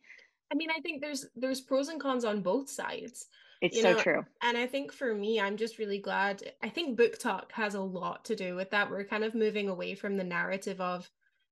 I 0.52 0.54
mean, 0.54 0.70
I 0.70 0.80
think 0.80 1.00
there's 1.00 1.26
there's 1.37 1.61
pros 1.61 1.88
and 1.88 2.00
cons 2.00 2.24
on 2.24 2.42
both 2.42 2.68
sides. 2.68 3.26
It's 3.61 3.76
you 3.76 3.82
so 3.82 3.92
know, 3.92 3.98
true. 3.98 4.24
And 4.42 4.56
I 4.56 4.66
think 4.66 4.92
for 4.92 5.14
me, 5.14 5.40
I'm 5.40 5.56
just 5.56 5.78
really 5.78 5.98
glad. 5.98 6.52
I 6.62 6.68
think 6.68 6.98
BookTok 6.98 7.50
has 7.52 7.74
a 7.74 7.80
lot 7.80 8.24
to 8.26 8.37
do 8.37 8.54
with 8.54 8.70
that. 8.70 8.90
We're 8.90 9.04
kind 9.04 9.24
of 9.24 9.34
moving 9.34 9.68
away 9.68 9.94
from 9.94 10.16
the 10.16 10.24
narrative 10.24 10.80
of, 10.80 11.11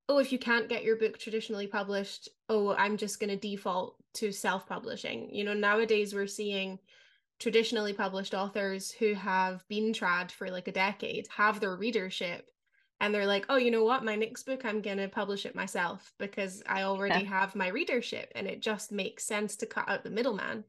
oh, 0.08 0.18
if 0.18 0.30
you 0.30 0.38
can't 0.38 0.68
get 0.68 0.84
your 0.84 0.96
book 0.96 1.18
traditionally 1.18 1.66
published, 1.66 2.28
oh, 2.48 2.74
I'm 2.76 2.96
just 2.96 3.18
going 3.18 3.30
to 3.30 3.36
default 3.36 3.96
to 4.14 4.30
self 4.30 4.68
publishing. 4.68 5.34
You 5.34 5.44
know, 5.44 5.54
nowadays 5.54 6.14
we're 6.14 6.28
seeing 6.28 6.78
traditionally 7.38 7.92
published 7.92 8.34
authors 8.34 8.90
who 8.92 9.14
have 9.14 9.66
been 9.68 9.92
trad 9.92 10.30
for 10.30 10.48
like 10.48 10.68
a 10.68 10.72
decade 10.72 11.26
have 11.36 11.60
their 11.60 11.76
readership 11.76 12.50
and 13.00 13.14
they're 13.14 13.26
like 13.26 13.46
oh 13.48 13.56
you 13.56 13.70
know 13.70 13.84
what 13.84 14.04
my 14.04 14.16
next 14.16 14.44
book 14.44 14.64
i'm 14.64 14.80
going 14.80 14.96
to 14.96 15.08
publish 15.08 15.46
it 15.46 15.54
myself 15.54 16.12
because 16.18 16.62
i 16.66 16.82
already 16.82 17.24
yeah. 17.24 17.28
have 17.28 17.54
my 17.54 17.68
readership 17.68 18.32
and 18.34 18.46
it 18.46 18.60
just 18.60 18.92
makes 18.92 19.24
sense 19.24 19.56
to 19.56 19.66
cut 19.66 19.88
out 19.88 20.02
the 20.02 20.10
middleman 20.10 20.64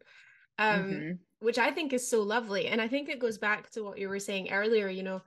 um, 0.60 0.84
mm-hmm. 0.84 1.12
which 1.40 1.58
i 1.58 1.72
think 1.72 1.94
is 1.94 2.08
so 2.08 2.22
lovely 2.22 2.68
and 2.68 2.82
i 2.82 2.88
think 2.88 3.10
it 3.10 3.20
goes 3.20 3.38
back 3.38 3.70
to 3.70 3.84
what 3.84 3.98
you 3.98 4.10
were 4.10 4.20
saying 4.20 4.52
earlier 4.52 4.90
you 4.90 5.04
know 5.04 5.22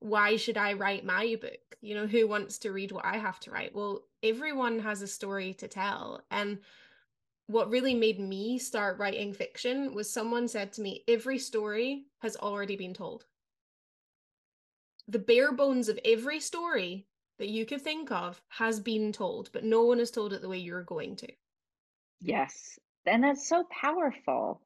why 0.00 0.36
should 0.36 0.56
i 0.56 0.72
write 0.72 1.04
my 1.04 1.36
book 1.40 1.76
you 1.80 1.94
know 1.94 2.06
who 2.06 2.26
wants 2.26 2.58
to 2.58 2.72
read 2.72 2.92
what 2.92 3.04
i 3.04 3.16
have 3.16 3.40
to 3.40 3.50
write 3.50 3.74
well 3.74 4.02
everyone 4.22 4.78
has 4.78 5.02
a 5.02 5.06
story 5.06 5.54
to 5.54 5.68
tell 5.68 6.22
and 6.30 6.58
what 7.46 7.70
really 7.70 7.94
made 7.94 8.18
me 8.18 8.58
start 8.58 8.98
writing 8.98 9.32
fiction 9.32 9.94
was 9.94 10.10
someone 10.10 10.48
said 10.48 10.72
to 10.72 10.82
me, 10.82 11.04
every 11.06 11.38
story 11.38 12.06
has 12.18 12.36
already 12.36 12.76
been 12.76 12.94
told. 12.94 13.24
The 15.08 15.18
bare 15.18 15.52
bones 15.52 15.88
of 15.88 15.98
every 16.04 16.40
story 16.40 17.06
that 17.38 17.48
you 17.48 17.66
could 17.66 17.82
think 17.82 18.10
of 18.10 18.40
has 18.48 18.80
been 18.80 19.12
told, 19.12 19.50
but 19.52 19.64
no 19.64 19.84
one 19.84 19.98
has 19.98 20.10
told 20.10 20.32
it 20.32 20.42
the 20.42 20.48
way 20.48 20.58
you're 20.58 20.82
going 20.82 21.16
to. 21.16 21.28
Yes. 22.20 22.78
And 23.06 23.22
that's 23.22 23.48
so 23.48 23.64
powerful. 23.70 24.60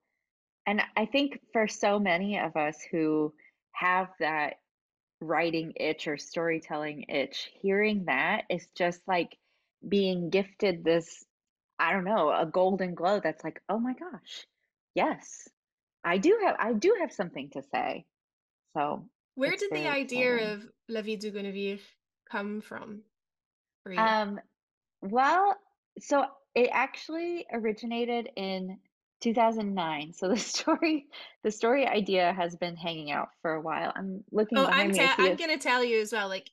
And 0.66 0.82
I 0.96 1.06
think 1.06 1.40
for 1.52 1.68
so 1.68 1.98
many 1.98 2.38
of 2.38 2.56
us 2.56 2.80
who 2.90 3.34
have 3.72 4.08
that 4.20 4.54
writing 5.20 5.72
itch 5.76 6.06
or 6.06 6.16
storytelling 6.16 7.04
itch, 7.08 7.50
hearing 7.60 8.04
that 8.06 8.44
is 8.48 8.66
just 8.76 9.00
like 9.06 9.36
being 9.86 10.30
gifted 10.30 10.84
this 10.84 11.24
I 11.78 11.92
don't 11.94 12.04
know, 12.04 12.30
a 12.30 12.44
golden 12.44 12.94
glow 12.94 13.20
that's 13.20 13.42
like, 13.42 13.62
oh 13.70 13.78
my 13.78 13.94
gosh, 13.94 14.46
yes, 14.94 15.48
I 16.04 16.18
do 16.18 16.38
have 16.44 16.56
I 16.58 16.74
do 16.74 16.96
have 17.00 17.12
something 17.12 17.50
to 17.50 17.62
say. 17.72 18.04
So 18.76 19.08
where 19.34 19.56
did 19.56 19.70
the 19.70 19.88
idea 19.88 20.34
exciting. 20.34 20.54
of 20.54 20.68
La 20.88 21.02
Vie 21.02 21.16
de 21.16 21.30
Guinevere 21.30 21.78
come 22.30 22.60
from 22.60 23.02
for 23.82 23.92
you? 23.92 23.98
Um, 23.98 24.40
well, 25.02 25.56
so 25.98 26.26
it 26.54 26.70
actually 26.72 27.46
originated 27.52 28.30
in 28.36 28.78
2009. 29.20 30.12
So 30.14 30.28
the 30.28 30.36
story, 30.36 31.06
the 31.42 31.50
story 31.50 31.86
idea 31.86 32.32
has 32.32 32.56
been 32.56 32.76
hanging 32.76 33.10
out 33.10 33.28
for 33.42 33.52
a 33.52 33.60
while. 33.60 33.92
I'm 33.94 34.24
looking. 34.32 34.58
Oh, 34.58 34.66
I'm, 34.66 34.92
ta- 34.92 35.14
I'm 35.18 35.36
gonna 35.36 35.58
tell 35.58 35.84
you 35.84 36.00
as 36.00 36.12
well. 36.12 36.28
Like 36.28 36.50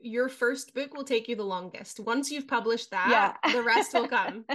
your 0.00 0.28
first 0.28 0.74
book 0.74 0.94
will 0.94 1.04
take 1.04 1.28
you 1.28 1.36
the 1.36 1.44
longest. 1.44 2.00
Once 2.00 2.30
you've 2.30 2.48
published 2.48 2.90
that, 2.90 3.36
yeah. 3.44 3.52
the 3.52 3.62
rest 3.62 3.94
will 3.94 4.08
come. 4.08 4.44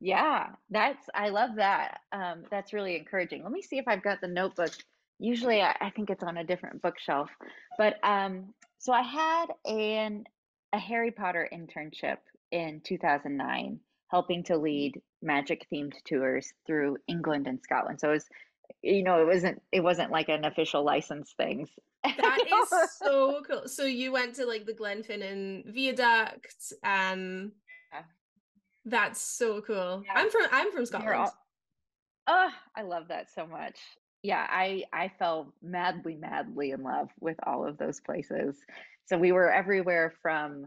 Yeah, 0.00 0.48
that's 0.68 1.08
I 1.14 1.30
love 1.30 1.56
that. 1.56 2.00
Um, 2.12 2.44
that's 2.50 2.72
really 2.72 2.96
encouraging. 2.96 3.42
Let 3.42 3.52
me 3.52 3.62
see 3.62 3.78
if 3.78 3.88
I've 3.88 4.02
got 4.02 4.20
the 4.20 4.28
notebook. 4.28 4.72
Usually, 5.18 5.62
I, 5.62 5.74
I 5.80 5.90
think 5.90 6.10
it's 6.10 6.22
on 6.22 6.36
a 6.36 6.44
different 6.44 6.82
bookshelf. 6.82 7.30
But 7.78 7.96
um, 8.02 8.54
so 8.78 8.92
I 8.92 9.02
had 9.02 9.46
an 9.64 10.24
a 10.72 10.78
Harry 10.78 11.10
Potter 11.10 11.48
internship 11.52 12.18
in 12.50 12.80
2009, 12.84 13.80
helping 14.08 14.42
to 14.44 14.56
lead 14.56 15.00
magic 15.22 15.66
themed 15.72 15.94
tours 16.04 16.52
through 16.66 16.98
England 17.08 17.46
and 17.46 17.60
Scotland. 17.62 18.00
So 18.00 18.10
it 18.10 18.12
was, 18.12 18.28
you 18.82 19.02
know, 19.02 19.20
it 19.20 19.26
wasn't 19.26 19.62
it 19.72 19.80
wasn't 19.80 20.10
like 20.10 20.28
an 20.28 20.44
official 20.44 20.84
license 20.84 21.34
things. 21.36 21.70
That 22.04 22.38
is 22.46 22.90
so 22.98 23.42
cool. 23.48 23.62
So 23.66 23.84
you 23.84 24.12
went 24.12 24.34
to 24.36 24.46
like 24.46 24.66
the 24.66 24.74
Glenfinnan 24.74 25.72
Viaduct 25.72 26.72
and 26.84 27.52
that's 28.84 29.20
so 29.20 29.60
cool. 29.60 30.02
Yeah. 30.04 30.12
I'm 30.14 30.30
from 30.30 30.46
I'm 30.52 30.72
from 30.72 30.86
Scotland. 30.86 31.14
All, 31.14 31.34
oh, 32.28 32.50
I 32.76 32.82
love 32.82 33.08
that 33.08 33.32
so 33.34 33.46
much. 33.46 33.78
Yeah, 34.26 34.44
I 34.50 34.82
I 34.92 35.12
fell 35.20 35.54
madly, 35.62 36.16
madly 36.16 36.72
in 36.72 36.82
love 36.82 37.10
with 37.20 37.36
all 37.46 37.64
of 37.64 37.78
those 37.78 38.00
places. 38.00 38.56
So 39.04 39.16
we 39.16 39.30
were 39.30 39.52
everywhere 39.52 40.12
from 40.20 40.66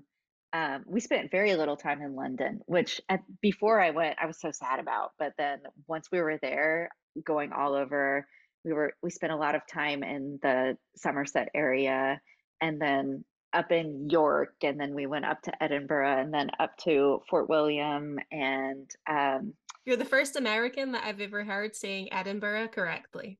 um, 0.54 0.86
we 0.88 1.02
spent 1.02 1.30
very 1.30 1.54
little 1.58 1.76
time 1.76 2.02
in 2.02 2.16
London, 2.16 2.62
which 2.68 3.02
at, 3.10 3.20
before 3.42 3.82
I 3.82 3.90
went, 3.90 4.18
I 4.18 4.28
was 4.28 4.40
so 4.40 4.50
sad 4.52 4.80
about. 4.80 5.12
But 5.20 5.34
then 5.38 5.60
once 5.88 6.08
we 6.10 6.22
were 6.22 6.40
there, 6.42 6.90
going 7.26 7.52
all 7.52 7.74
over, 7.74 8.26
we 8.64 8.72
were 8.72 8.94
we 9.04 9.10
spent 9.10 9.34
a 9.34 9.36
lot 9.36 9.56
of 9.56 9.68
time 9.68 10.04
in 10.04 10.40
the 10.42 10.78
Somerset 10.96 11.50
area, 11.54 12.22
and 12.62 12.80
then 12.80 13.26
up 13.52 13.74
in 13.74 14.10
York, 14.10 14.54
and 14.64 14.80
then 14.80 14.96
we 14.96 15.06
went 15.06 15.26
up 15.26 15.42
to 15.42 15.64
Edinburgh, 15.64 16.22
and 16.22 16.34
then 16.34 16.50
up 16.62 16.78
to 16.86 17.20
Fort 17.30 17.50
William, 17.50 18.20
and 18.32 18.90
um, 19.10 19.54
you're 19.86 19.98
the 19.98 20.06
first 20.06 20.38
American 20.38 20.94
that 20.94 21.04
I've 21.04 21.20
ever 21.20 21.44
heard 21.44 21.76
saying 21.76 22.14
Edinburgh 22.14 22.70
correctly. 22.70 23.38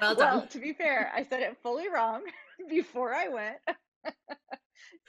Well 0.00 0.14
done. 0.14 0.38
Well, 0.38 0.46
to 0.46 0.58
be 0.58 0.72
fair, 0.72 1.12
I 1.14 1.24
said 1.24 1.40
it 1.40 1.56
fully 1.62 1.88
wrong 1.88 2.22
before 2.68 3.14
I 3.14 3.28
went, 3.28 3.56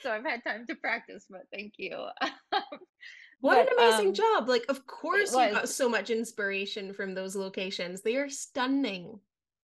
so 0.02 0.12
I've 0.12 0.26
had 0.26 0.44
time 0.44 0.66
to 0.68 0.76
practice. 0.76 1.26
But 1.30 1.44
thank 1.54 1.74
you. 1.78 2.06
what 3.42 3.68
but, 3.68 3.72
an 3.72 3.74
amazing 3.78 4.08
um, 4.10 4.14
job! 4.14 4.50
Like, 4.50 4.66
of 4.70 4.86
course, 4.88 5.32
you 5.32 5.52
got 5.52 5.70
so 5.70 5.90
much 5.90 6.10
inspiration 6.10 6.94
from 6.94 7.14
those 7.14 7.36
locations. 7.36 8.02
They 8.02 8.16
are 8.16 8.30
stunning. 8.30 9.20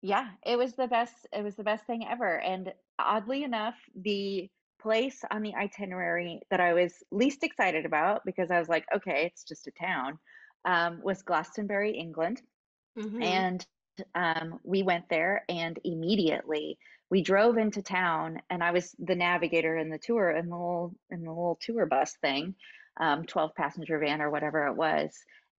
Yeah, 0.03 0.29
it 0.45 0.57
was 0.57 0.75
the 0.75 0.88
best. 0.88 1.14
It 1.33 1.45
was 1.45 1.57
the 1.57 1.64
best 1.64 1.87
thing 1.87 2.07
ever, 2.09 2.40
and 2.40 2.73
oddly 2.99 3.45
enough, 3.45 3.77
the 3.95 4.51
place 4.81 5.23
on 5.31 5.42
the 5.42 5.55
itinerary 5.55 6.40
that 6.51 6.61
I 6.61 6.73
was 6.73 6.92
least 7.12 7.45
excited 7.45 7.87
about 7.87 8.23
because 8.27 8.51
I 8.51 8.59
was 8.59 8.68
like, 8.68 8.85
okay, 8.95 9.27
it's 9.27 9.45
just 9.45 9.68
a 9.68 9.71
town, 9.71 10.18
um, 10.64 11.01
was 11.03 11.23
Glastonbury, 11.23 11.97
England. 11.97 12.42
Mm-hmm. 12.99 13.23
And 13.23 13.66
um, 14.14 14.59
we 14.64 14.83
went 14.83 15.09
there 15.09 15.44
and 15.48 15.78
immediately 15.85 16.78
we 17.11 17.22
drove 17.22 17.59
into 17.59 17.83
town 17.83 18.40
and 18.48 18.64
I 18.64 18.70
was 18.70 18.94
the 18.98 19.14
navigator 19.14 19.76
in 19.76 19.90
the 19.90 19.98
tour 19.98 20.31
in 20.31 20.48
the 20.48 20.57
little 20.57 20.94
in 21.11 21.22
the 21.22 21.31
little 21.31 21.59
tour 21.61 21.85
bus 21.85 22.16
thing, 22.22 22.55
um, 22.98 23.26
12 23.26 23.55
passenger 23.55 23.98
van 23.98 24.22
or 24.22 24.31
whatever 24.31 24.66
it 24.68 24.76
was. 24.76 25.11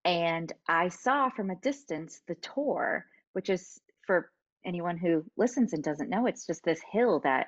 And 0.04 0.52
I 0.68 0.90
saw 0.90 1.30
from 1.30 1.52
a 1.52 1.56
distance 1.56 2.22
the 2.28 2.36
Tor, 2.36 3.06
which 3.34 3.50
is 3.50 3.80
for 4.08 4.32
anyone 4.66 4.98
who 4.98 5.24
listens 5.38 5.74
and 5.74 5.84
doesn't 5.84 6.10
know, 6.10 6.26
it's 6.26 6.48
just 6.48 6.64
this 6.64 6.82
hill 6.92 7.22
that 7.24 7.48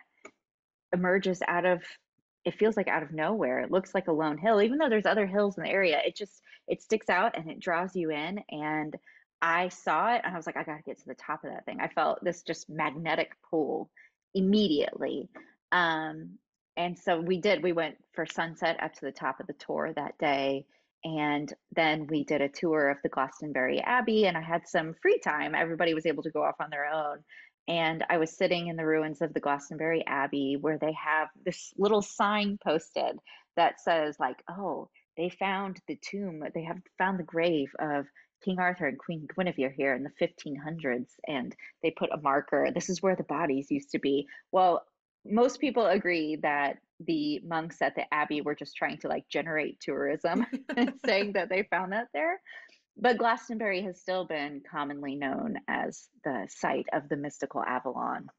emerges 0.93 1.41
out 1.48 1.65
of 1.65 1.82
it 2.45 2.60
feels 2.60 2.78
like 2.78 2.88
out 2.88 3.02
of 3.02 3.12
nowhere. 3.12 3.60
It 3.62 3.71
looks 3.71 3.95
like 3.95 4.08
a 4.08 4.13
lone 4.13 4.38
hill, 4.38 4.62
even 4.62 4.78
though 4.78 4.88
there's 4.88 5.08
other 5.08 5.26
hills 5.26 5.58
in 5.58 5.63
the 5.63 5.69
area. 5.69 6.00
It 6.06 6.15
just 6.15 6.43
it 6.67 6.82
sticks 6.82 7.10
out 7.10 7.36
and 7.36 7.50
it 7.50 7.60
draws 7.60 7.95
you 7.95 8.12
in. 8.12 8.39
And 8.52 8.95
I 9.45 9.69
saw 9.69 10.15
it 10.15 10.21
and 10.23 10.34
I 10.34 10.38
was 10.38 10.47
like, 10.47 10.58
I 10.58 10.63
gotta 10.63 10.81
get 10.81 10.97
to 10.97 11.05
the 11.05 11.13
top 11.13 11.43
of 11.43 11.51
that 11.51 11.65
thing. 11.65 11.79
I 11.79 11.88
felt 11.88 12.23
this 12.23 12.41
just 12.41 12.67
magnetic 12.67 13.34
pull 13.47 13.91
immediately. 14.34 15.29
Um, 15.71 16.39
and 16.75 16.97
so 16.97 17.21
we 17.21 17.39
did. 17.39 17.62
We 17.62 17.71
went 17.71 17.97
for 18.13 18.25
sunset 18.25 18.81
up 18.81 18.93
to 18.95 19.05
the 19.05 19.12
top 19.12 19.39
of 19.39 19.45
the 19.45 19.53
Tor 19.53 19.93
that 19.93 20.17
day. 20.17 20.65
And 21.03 21.53
then 21.75 22.08
we 22.08 22.23
did 22.23 22.41
a 22.41 22.49
tour 22.49 22.89
of 22.89 22.97
the 23.03 23.10
Glastonbury 23.10 23.79
Abbey, 23.81 24.25
and 24.25 24.36
I 24.36 24.41
had 24.41 24.67
some 24.67 24.95
free 24.99 25.19
time. 25.19 25.53
Everybody 25.53 25.93
was 25.93 26.08
able 26.08 26.23
to 26.23 26.31
go 26.31 26.41
off 26.41 26.55
on 26.60 26.71
their 26.71 26.88
own. 26.91 27.19
And 27.67 28.03
I 28.10 28.17
was 28.17 28.36
sitting 28.36 28.67
in 28.67 28.77
the 28.77 28.86
ruins 28.86 29.21
of 29.21 29.31
the 29.31 29.39
Glastonbury 29.39 30.03
Abbey 30.08 30.58
where 30.60 30.79
they 30.79 30.93
have 30.93 31.27
this 31.45 31.71
little 31.77 32.01
sign 32.01 32.58
posted 32.63 33.19
that 33.58 33.79
says, 33.79 34.15
like, 34.19 34.41
oh, 34.49 34.89
they 35.17 35.29
found 35.29 35.79
the 35.88 35.97
tomb, 36.01 36.43
they 36.55 36.63
have 36.63 36.79
found 36.97 37.19
the 37.19 37.23
grave 37.23 37.69
of 37.77 38.08
King 38.43 38.60
Arthur 38.60 38.88
and 38.88 39.00
Queen 39.00 39.28
Guinevere 39.36 39.71
here 39.71 39.93
in 39.93 40.04
the 40.04 40.12
1500s. 40.21 41.08
And 41.28 41.56
they 41.82 41.91
put 41.91 42.12
a 42.12 42.21
marker, 42.21 42.69
this 42.74 42.89
is 42.89 43.02
where 43.02 43.15
the 43.15 43.24
bodies 43.24 43.71
used 43.71 43.91
to 43.91 44.00
be. 44.00 44.28
Well, 44.52 44.86
most 45.26 45.60
people 45.60 45.88
agree 45.88 46.38
that 46.38 46.78
the 47.00 47.39
monks 47.45 47.82
at 47.82 47.95
the 47.95 48.13
abbey 48.13 48.41
were 48.41 48.56
just 48.56 48.76
trying 48.76 48.98
to 49.00 49.08
like 49.08 49.28
generate 49.28 49.80
tourism 49.80 50.45
saying 51.06 51.34
that 51.34 51.50
they 51.50 51.63
found 51.63 51.91
that 51.91 52.08
there 52.13 52.39
but 52.98 53.17
glastonbury 53.17 53.82
has 53.82 54.00
still 54.00 54.26
been 54.26 54.62
commonly 54.69 55.15
known 55.15 55.58
as 55.67 56.08
the 56.24 56.48
site 56.50 56.88
of 56.93 57.10
the 57.10 57.17
mystical 57.17 57.62
avalon 57.63 58.30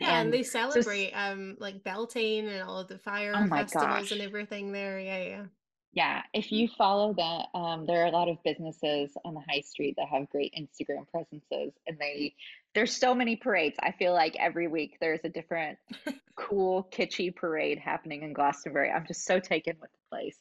yeah 0.00 0.20
and, 0.20 0.26
and 0.26 0.32
they 0.32 0.44
celebrate 0.44 1.10
so, 1.10 1.18
um 1.18 1.56
like 1.58 1.82
beltane 1.82 2.46
and 2.46 2.62
all 2.62 2.78
of 2.78 2.88
the 2.88 2.98
fire 2.98 3.32
oh 3.34 3.48
festivals 3.48 3.88
gosh. 3.88 4.12
and 4.12 4.20
everything 4.20 4.70
there 4.70 5.00
yeah 5.00 5.22
yeah 5.24 5.44
yeah, 5.92 6.22
if 6.34 6.52
you 6.52 6.68
follow 6.68 7.14
that, 7.14 7.58
um, 7.58 7.86
there 7.86 8.02
are 8.02 8.06
a 8.06 8.10
lot 8.10 8.28
of 8.28 8.42
businesses 8.44 9.10
on 9.24 9.34
the 9.34 9.42
high 9.48 9.62
street 9.62 9.94
that 9.96 10.08
have 10.08 10.28
great 10.28 10.54
Instagram 10.58 11.08
presences, 11.10 11.72
and 11.86 11.98
they 11.98 12.34
there's 12.74 12.94
so 12.94 13.14
many 13.14 13.36
parades. 13.36 13.76
I 13.80 13.92
feel 13.92 14.12
like 14.12 14.36
every 14.38 14.68
week 14.68 14.98
there's 15.00 15.24
a 15.24 15.30
different 15.30 15.78
cool, 16.36 16.86
kitschy 16.92 17.34
parade 17.34 17.78
happening 17.78 18.22
in 18.22 18.34
Glastonbury. 18.34 18.90
I'm 18.90 19.06
just 19.06 19.24
so 19.24 19.40
taken 19.40 19.76
with 19.80 19.90
the 19.90 20.16
place. 20.16 20.38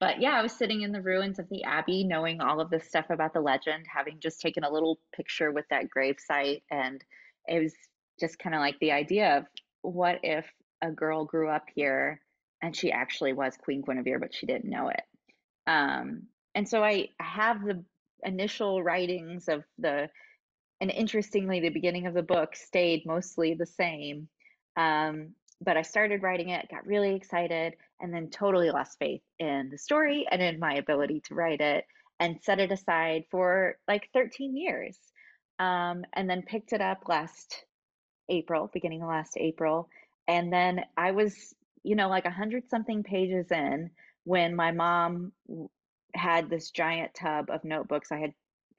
But 0.00 0.20
yeah, 0.20 0.32
I 0.32 0.42
was 0.42 0.52
sitting 0.52 0.82
in 0.82 0.92
the 0.92 1.02
ruins 1.02 1.38
of 1.38 1.48
the 1.50 1.62
abbey, 1.64 2.04
knowing 2.04 2.40
all 2.40 2.60
of 2.60 2.70
this 2.70 2.88
stuff 2.88 3.10
about 3.10 3.32
the 3.32 3.40
legend, 3.40 3.86
having 3.92 4.18
just 4.18 4.40
taken 4.40 4.64
a 4.64 4.70
little 4.70 4.98
picture 5.14 5.52
with 5.52 5.66
that 5.70 5.84
gravesite, 5.88 6.62
and 6.70 7.04
it 7.46 7.62
was 7.62 7.74
just 8.18 8.38
kind 8.38 8.54
of 8.54 8.60
like 8.60 8.78
the 8.80 8.92
idea 8.92 9.38
of 9.38 9.46
what 9.82 10.18
if 10.22 10.46
a 10.82 10.90
girl 10.90 11.24
grew 11.24 11.48
up 11.48 11.66
here 11.74 12.20
and 12.62 12.76
she 12.76 12.92
actually 12.92 13.32
was 13.32 13.56
Queen 13.56 13.82
Guinevere, 13.82 14.18
but 14.18 14.34
she 14.34 14.46
didn't 14.46 14.70
know 14.70 14.88
it. 14.88 15.02
Um, 15.66 16.24
and 16.54 16.68
so 16.68 16.82
I 16.82 17.08
have 17.18 17.64
the 17.64 17.84
initial 18.24 18.82
writings 18.82 19.48
of 19.48 19.64
the, 19.78 20.08
and 20.80 20.90
interestingly, 20.90 21.60
the 21.60 21.68
beginning 21.70 22.06
of 22.06 22.14
the 22.14 22.22
book 22.22 22.56
stayed 22.56 23.06
mostly 23.06 23.54
the 23.54 23.66
same. 23.66 24.28
Um, 24.76 25.34
but 25.60 25.76
I 25.76 25.82
started 25.82 26.22
writing 26.22 26.48
it, 26.50 26.70
got 26.70 26.86
really 26.86 27.14
excited, 27.14 27.74
and 28.00 28.12
then 28.12 28.30
totally 28.30 28.70
lost 28.70 28.98
faith 28.98 29.22
in 29.38 29.68
the 29.70 29.78
story 29.78 30.26
and 30.30 30.40
in 30.40 30.58
my 30.58 30.74
ability 30.74 31.22
to 31.26 31.34
write 31.34 31.60
it, 31.60 31.84
and 32.18 32.42
set 32.42 32.60
it 32.60 32.72
aside 32.72 33.24
for 33.30 33.76
like 33.86 34.08
13 34.14 34.56
years. 34.56 34.98
Um, 35.58 36.04
and 36.14 36.28
then 36.28 36.42
picked 36.42 36.72
it 36.72 36.80
up 36.80 37.04
last 37.06 37.64
April, 38.30 38.70
beginning 38.72 39.02
of 39.02 39.08
last 39.08 39.36
April. 39.36 39.90
And 40.26 40.50
then 40.50 40.84
I 40.96 41.10
was 41.10 41.54
you 41.82 41.96
know, 41.96 42.08
like 42.08 42.26
a 42.26 42.30
hundred 42.30 42.68
something 42.68 43.02
pages 43.02 43.50
in 43.50 43.90
when 44.24 44.54
my 44.54 44.70
mom 44.72 45.32
had 46.14 46.50
this 46.50 46.70
giant 46.70 47.14
tub 47.14 47.50
of 47.50 47.64
notebooks. 47.64 48.12
I 48.12 48.18
had 48.18 48.34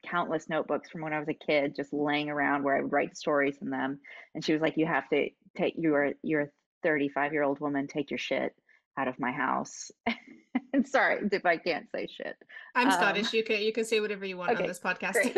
countless 0.06 0.50
notebooks 0.50 0.90
from 0.90 1.02
when 1.02 1.14
I 1.14 1.20
was 1.20 1.30
a 1.30 1.34
kid 1.34 1.76
just 1.76 1.94
laying 1.94 2.30
around 2.30 2.64
where 2.64 2.78
I 2.78 2.82
would 2.82 2.92
write 2.92 3.18
stories 3.18 3.58
in 3.62 3.70
them. 3.70 4.00
And 4.34 4.44
she 4.44 4.54
was 4.54 4.62
like, 4.62 4.78
You 4.78 4.86
have 4.86 5.08
to 5.10 5.30
take 5.58 5.76
you're 5.78 6.14
you're 6.24 6.42
a 6.42 6.50
35 6.84 7.34
year 7.34 7.44
old 7.44 7.60
woman, 7.60 7.88
take 7.88 8.12
your 8.12 8.18
shit 8.18 8.56
out 8.98 9.08
of 9.08 9.20
my 9.20 9.32
house. 9.32 9.92
and 10.74 10.88
sorry 10.88 11.20
if 11.32 11.46
I 11.46 11.58
can't 11.58 11.90
say 11.92 12.08
shit. 12.08 12.36
I'm 12.76 12.88
um, 12.88 12.94
Scottish. 12.94 13.34
You 13.34 13.44
can 13.44 13.62
you 13.62 13.74
can 13.74 13.86
say 13.86 14.00
whatever 14.00 14.26
you 14.26 14.38
want 14.38 14.52
okay, 14.52 14.64
on 14.64 14.68
this 14.68 14.80
podcast. 14.80 15.16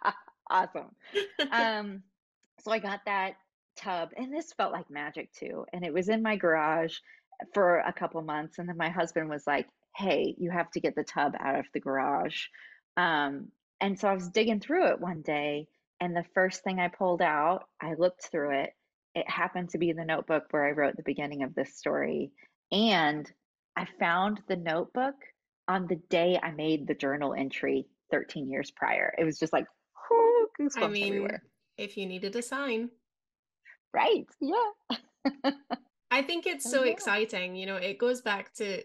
awesome. 0.50 0.90
Um 1.50 2.02
so 2.62 2.70
I 2.70 2.78
got 2.78 3.00
that 3.06 3.34
tub 3.80 4.10
and 4.16 4.32
this 4.32 4.52
felt 4.52 4.72
like 4.72 4.90
magic 4.90 5.32
too 5.32 5.64
and 5.72 5.84
it 5.84 5.92
was 5.92 6.08
in 6.08 6.22
my 6.22 6.36
garage 6.36 6.96
for 7.54 7.78
a 7.78 7.92
couple 7.92 8.20
months 8.22 8.58
and 8.58 8.68
then 8.68 8.76
my 8.76 8.88
husband 8.88 9.28
was 9.28 9.46
like 9.46 9.68
hey 9.96 10.34
you 10.38 10.50
have 10.50 10.70
to 10.70 10.80
get 10.80 10.94
the 10.94 11.04
tub 11.04 11.34
out 11.40 11.58
of 11.58 11.66
the 11.74 11.80
garage. 11.80 12.44
Um, 12.96 13.48
and 13.80 13.98
so 13.98 14.08
i 14.08 14.14
was 14.14 14.28
digging 14.28 14.60
through 14.60 14.88
it 14.88 15.00
one 15.00 15.22
day 15.22 15.66
and 16.00 16.14
the 16.14 16.24
first 16.34 16.62
thing 16.62 16.78
i 16.78 16.88
pulled 16.88 17.22
out 17.22 17.64
i 17.80 17.94
looked 17.94 18.28
through 18.30 18.60
it. 18.62 18.70
It 19.14 19.28
happened 19.28 19.70
to 19.70 19.78
be 19.78 19.92
the 19.92 20.04
notebook 20.04 20.44
where 20.50 20.66
i 20.66 20.72
wrote 20.72 20.96
the 20.96 21.02
beginning 21.02 21.42
of 21.42 21.54
this 21.54 21.76
story 21.76 22.30
and 22.70 23.30
i 23.76 23.86
found 23.98 24.40
the 24.48 24.56
notebook 24.56 25.14
on 25.66 25.86
the 25.86 26.00
day 26.10 26.38
i 26.42 26.50
made 26.50 26.86
the 26.86 26.94
journal 26.94 27.34
entry 27.34 27.86
13 28.10 28.50
years 28.50 28.70
prior. 28.70 29.14
It 29.18 29.24
was 29.24 29.38
just 29.38 29.52
like 29.52 29.66
whoo, 30.10 30.48
goosebumps 30.58 30.84
I 30.84 30.88
mean, 30.88 31.06
everywhere. 31.06 31.42
if 31.78 31.96
you 31.96 32.06
needed 32.06 32.36
a 32.36 32.42
sign 32.42 32.90
Right. 33.92 34.26
Yeah. 34.40 35.52
I 36.10 36.22
think 36.22 36.46
it's 36.46 36.68
so 36.68 36.84
yeah. 36.84 36.92
exciting. 36.92 37.56
You 37.56 37.66
know, 37.66 37.76
it 37.76 37.98
goes 37.98 38.20
back 38.20 38.52
to 38.54 38.82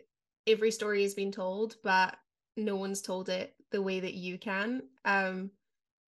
every 0.47 0.71
story 0.71 1.03
has 1.03 1.13
been 1.13 1.31
told, 1.31 1.75
but 1.83 2.15
no 2.57 2.75
one's 2.75 3.01
told 3.01 3.29
it 3.29 3.53
the 3.71 3.81
way 3.81 3.99
that 3.99 4.13
you 4.13 4.37
can. 4.37 4.83
Um, 5.03 5.51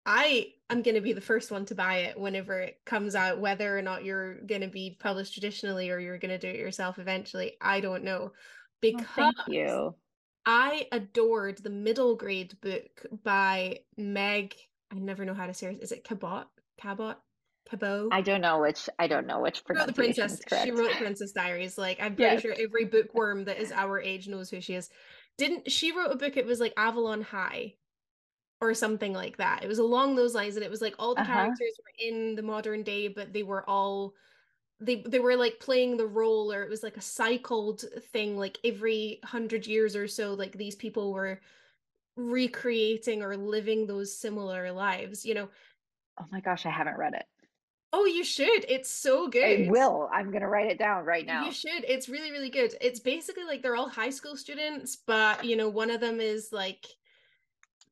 I 0.05 0.53
am 0.69 0.83
going 0.83 0.95
to 0.95 1.01
be 1.01 1.13
the 1.13 1.21
first 1.21 1.51
one 1.51 1.65
to 1.65 1.75
buy 1.75 1.97
it 1.97 2.19
whenever 2.19 2.59
it 2.61 2.79
comes 2.85 3.13
out, 3.13 3.41
whether 3.41 3.77
or 3.77 3.81
not 3.81 4.05
you're 4.05 4.35
going 4.41 4.61
to 4.61 4.67
be 4.67 4.97
published 4.99 5.33
traditionally 5.33 5.89
or 5.89 5.99
you're 5.99 6.17
going 6.17 6.31
to 6.31 6.37
do 6.37 6.47
it 6.47 6.59
yourself 6.59 6.97
eventually. 6.97 7.57
I 7.59 7.81
don't 7.81 8.03
know. 8.03 8.31
Because 8.79 9.05
thank 9.15 9.35
you. 9.47 9.95
I 10.45 10.87
adored 10.93 11.57
the 11.57 11.69
middle 11.69 12.15
grade 12.15 12.55
book 12.61 13.05
by 13.23 13.79
Meg. 13.97 14.53
I 14.91 14.95
never 14.95 15.25
know 15.25 15.33
how 15.33 15.47
to 15.47 15.53
say 15.53 15.73
it. 15.73 15.83
Is 15.83 15.91
it 15.91 16.05
Cabot? 16.05 16.47
Cabot? 16.77 17.17
I 18.11 18.21
don't 18.21 18.41
know 18.41 18.61
which. 18.61 18.89
I 18.99 19.07
don't 19.07 19.27
know 19.27 19.39
which. 19.39 19.57
She 19.57 19.73
wrote 19.73 19.87
the 19.87 19.93
princess. 19.93 20.41
She 20.63 20.71
wrote 20.71 20.91
Princess 20.91 21.31
Diaries. 21.31 21.77
Like 21.77 21.99
I'm 22.01 22.15
pretty 22.15 22.35
yes. 22.35 22.41
sure 22.41 22.55
every 22.59 22.85
bookworm 22.85 23.45
that 23.45 23.57
is 23.59 23.71
our 23.71 23.99
age 23.99 24.27
knows 24.27 24.49
who 24.49 24.61
she 24.61 24.75
is. 24.75 24.89
Didn't 25.37 25.71
she 25.71 25.91
wrote 25.91 26.11
a 26.11 26.15
book? 26.15 26.37
It 26.37 26.45
was 26.45 26.59
like 26.59 26.73
Avalon 26.77 27.21
High, 27.21 27.75
or 28.61 28.73
something 28.73 29.13
like 29.13 29.37
that. 29.37 29.63
It 29.63 29.67
was 29.67 29.79
along 29.79 30.15
those 30.15 30.33
lines, 30.33 30.55
and 30.55 30.65
it 30.65 30.71
was 30.71 30.81
like 30.81 30.95
all 30.97 31.15
the 31.15 31.21
uh-huh. 31.21 31.33
characters 31.33 31.79
were 31.79 32.07
in 32.07 32.35
the 32.35 32.41
modern 32.41 32.83
day, 32.83 33.07
but 33.07 33.33
they 33.33 33.43
were 33.43 33.67
all 33.69 34.13
they 34.79 35.03
they 35.07 35.19
were 35.19 35.35
like 35.35 35.59
playing 35.59 35.97
the 35.97 36.07
role, 36.07 36.51
or 36.51 36.63
it 36.63 36.69
was 36.69 36.83
like 36.83 36.97
a 36.97 37.01
cycled 37.01 37.83
thing. 38.11 38.37
Like 38.37 38.57
every 38.63 39.19
hundred 39.23 39.67
years 39.67 39.95
or 39.95 40.07
so, 40.07 40.33
like 40.33 40.57
these 40.57 40.75
people 40.75 41.13
were 41.13 41.39
recreating 42.15 43.21
or 43.21 43.37
living 43.37 43.85
those 43.85 44.17
similar 44.17 44.71
lives. 44.71 45.25
You 45.25 45.35
know. 45.35 45.49
Oh 46.19 46.25
my 46.31 46.39
gosh, 46.39 46.65
I 46.65 46.71
haven't 46.71 46.97
read 46.97 47.13
it. 47.13 47.25
Oh, 47.93 48.05
you 48.05 48.23
should. 48.23 48.65
It's 48.67 48.89
so 48.89 49.29
good. 49.29 49.67
I 49.67 49.71
will. 49.71 50.09
I'm 50.11 50.29
going 50.29 50.41
to 50.41 50.47
write 50.47 50.69
it 50.69 50.77
down 50.77 51.05
right 51.05 51.25
now. 51.25 51.45
You 51.45 51.51
should. 51.51 51.85
It's 51.87 52.09
really, 52.09 52.31
really 52.31 52.49
good. 52.49 52.73
It's 52.81 52.99
basically 52.99 53.45
like 53.45 53.61
they're 53.61 53.77
all 53.77 53.89
high 53.89 54.09
school 54.09 54.35
students, 54.35 54.95
but 54.95 55.45
you 55.45 55.55
know, 55.55 55.69
one 55.69 55.89
of 55.89 56.01
them 56.01 56.19
is 56.19 56.49
like 56.51 56.85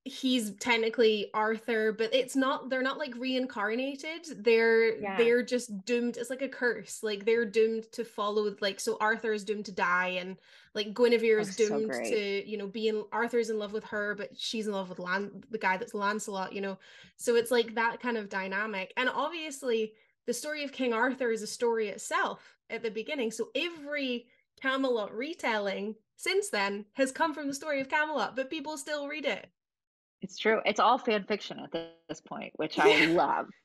he's 0.05 0.51
technically 0.57 1.31
Arthur, 1.33 1.91
but 1.91 2.13
it's 2.13 2.35
not 2.35 2.69
they're 2.69 2.83
not 2.83 2.99
like 2.99 3.15
reincarnated. 3.17 4.27
They're 4.37 4.97
yeah. 4.97 5.17
they're 5.17 5.43
just 5.43 5.83
doomed. 5.83 6.17
It's 6.17 6.29
like 6.29 6.43
a 6.43 6.47
curse. 6.47 7.01
Like 7.01 7.25
they're 7.25 7.45
doomed 7.45 7.91
to 7.93 8.05
follow 8.05 8.55
like 8.61 8.79
so 8.79 8.97
Arthur 9.01 9.33
is 9.33 9.43
doomed 9.43 9.65
to 9.65 9.71
die 9.71 10.19
and 10.19 10.37
like 10.75 10.93
Guinevere 10.93 11.39
is 11.39 11.55
doomed 11.55 11.93
so 11.93 12.03
to, 12.03 12.49
you 12.49 12.57
know, 12.57 12.67
be 12.67 12.87
in 12.87 13.03
Arthur's 13.11 13.49
in 13.49 13.57
love 13.57 13.73
with 13.73 13.83
her, 13.85 14.13
but 14.13 14.29
she's 14.37 14.67
in 14.67 14.73
love 14.73 14.89
with 14.89 14.99
Lan 14.99 15.43
the 15.49 15.57
guy 15.57 15.75
that's 15.75 15.95
Lancelot, 15.95 16.53
you 16.53 16.61
know. 16.61 16.77
So 17.17 17.35
it's 17.35 17.51
like 17.51 17.73
that 17.73 17.99
kind 17.99 18.17
of 18.17 18.29
dynamic. 18.29 18.93
And 18.97 19.09
obviously 19.09 19.93
the 20.27 20.33
story 20.33 20.63
of 20.63 20.71
King 20.71 20.93
Arthur 20.93 21.31
is 21.31 21.41
a 21.41 21.47
story 21.47 21.87
itself 21.87 22.55
at 22.69 22.83
the 22.83 22.91
beginning. 22.91 23.31
So 23.31 23.49
every 23.55 24.27
Camelot 24.61 25.15
retelling 25.15 25.95
since 26.15 26.49
then 26.49 26.85
has 26.93 27.11
come 27.11 27.33
from 27.33 27.47
the 27.47 27.53
story 27.53 27.81
of 27.81 27.89
Camelot, 27.89 28.35
but 28.35 28.51
people 28.51 28.77
still 28.77 29.07
read 29.07 29.25
it. 29.25 29.49
It's 30.25 30.39
true. 30.39 30.59
It's 30.65 30.79
all 30.79 30.97
fan 30.97 31.23
fiction 31.25 31.59
at 31.59 31.71
this 32.09 32.19
point, 32.19 32.51
which 32.55 32.79
I 32.79 33.05
love. 33.05 33.47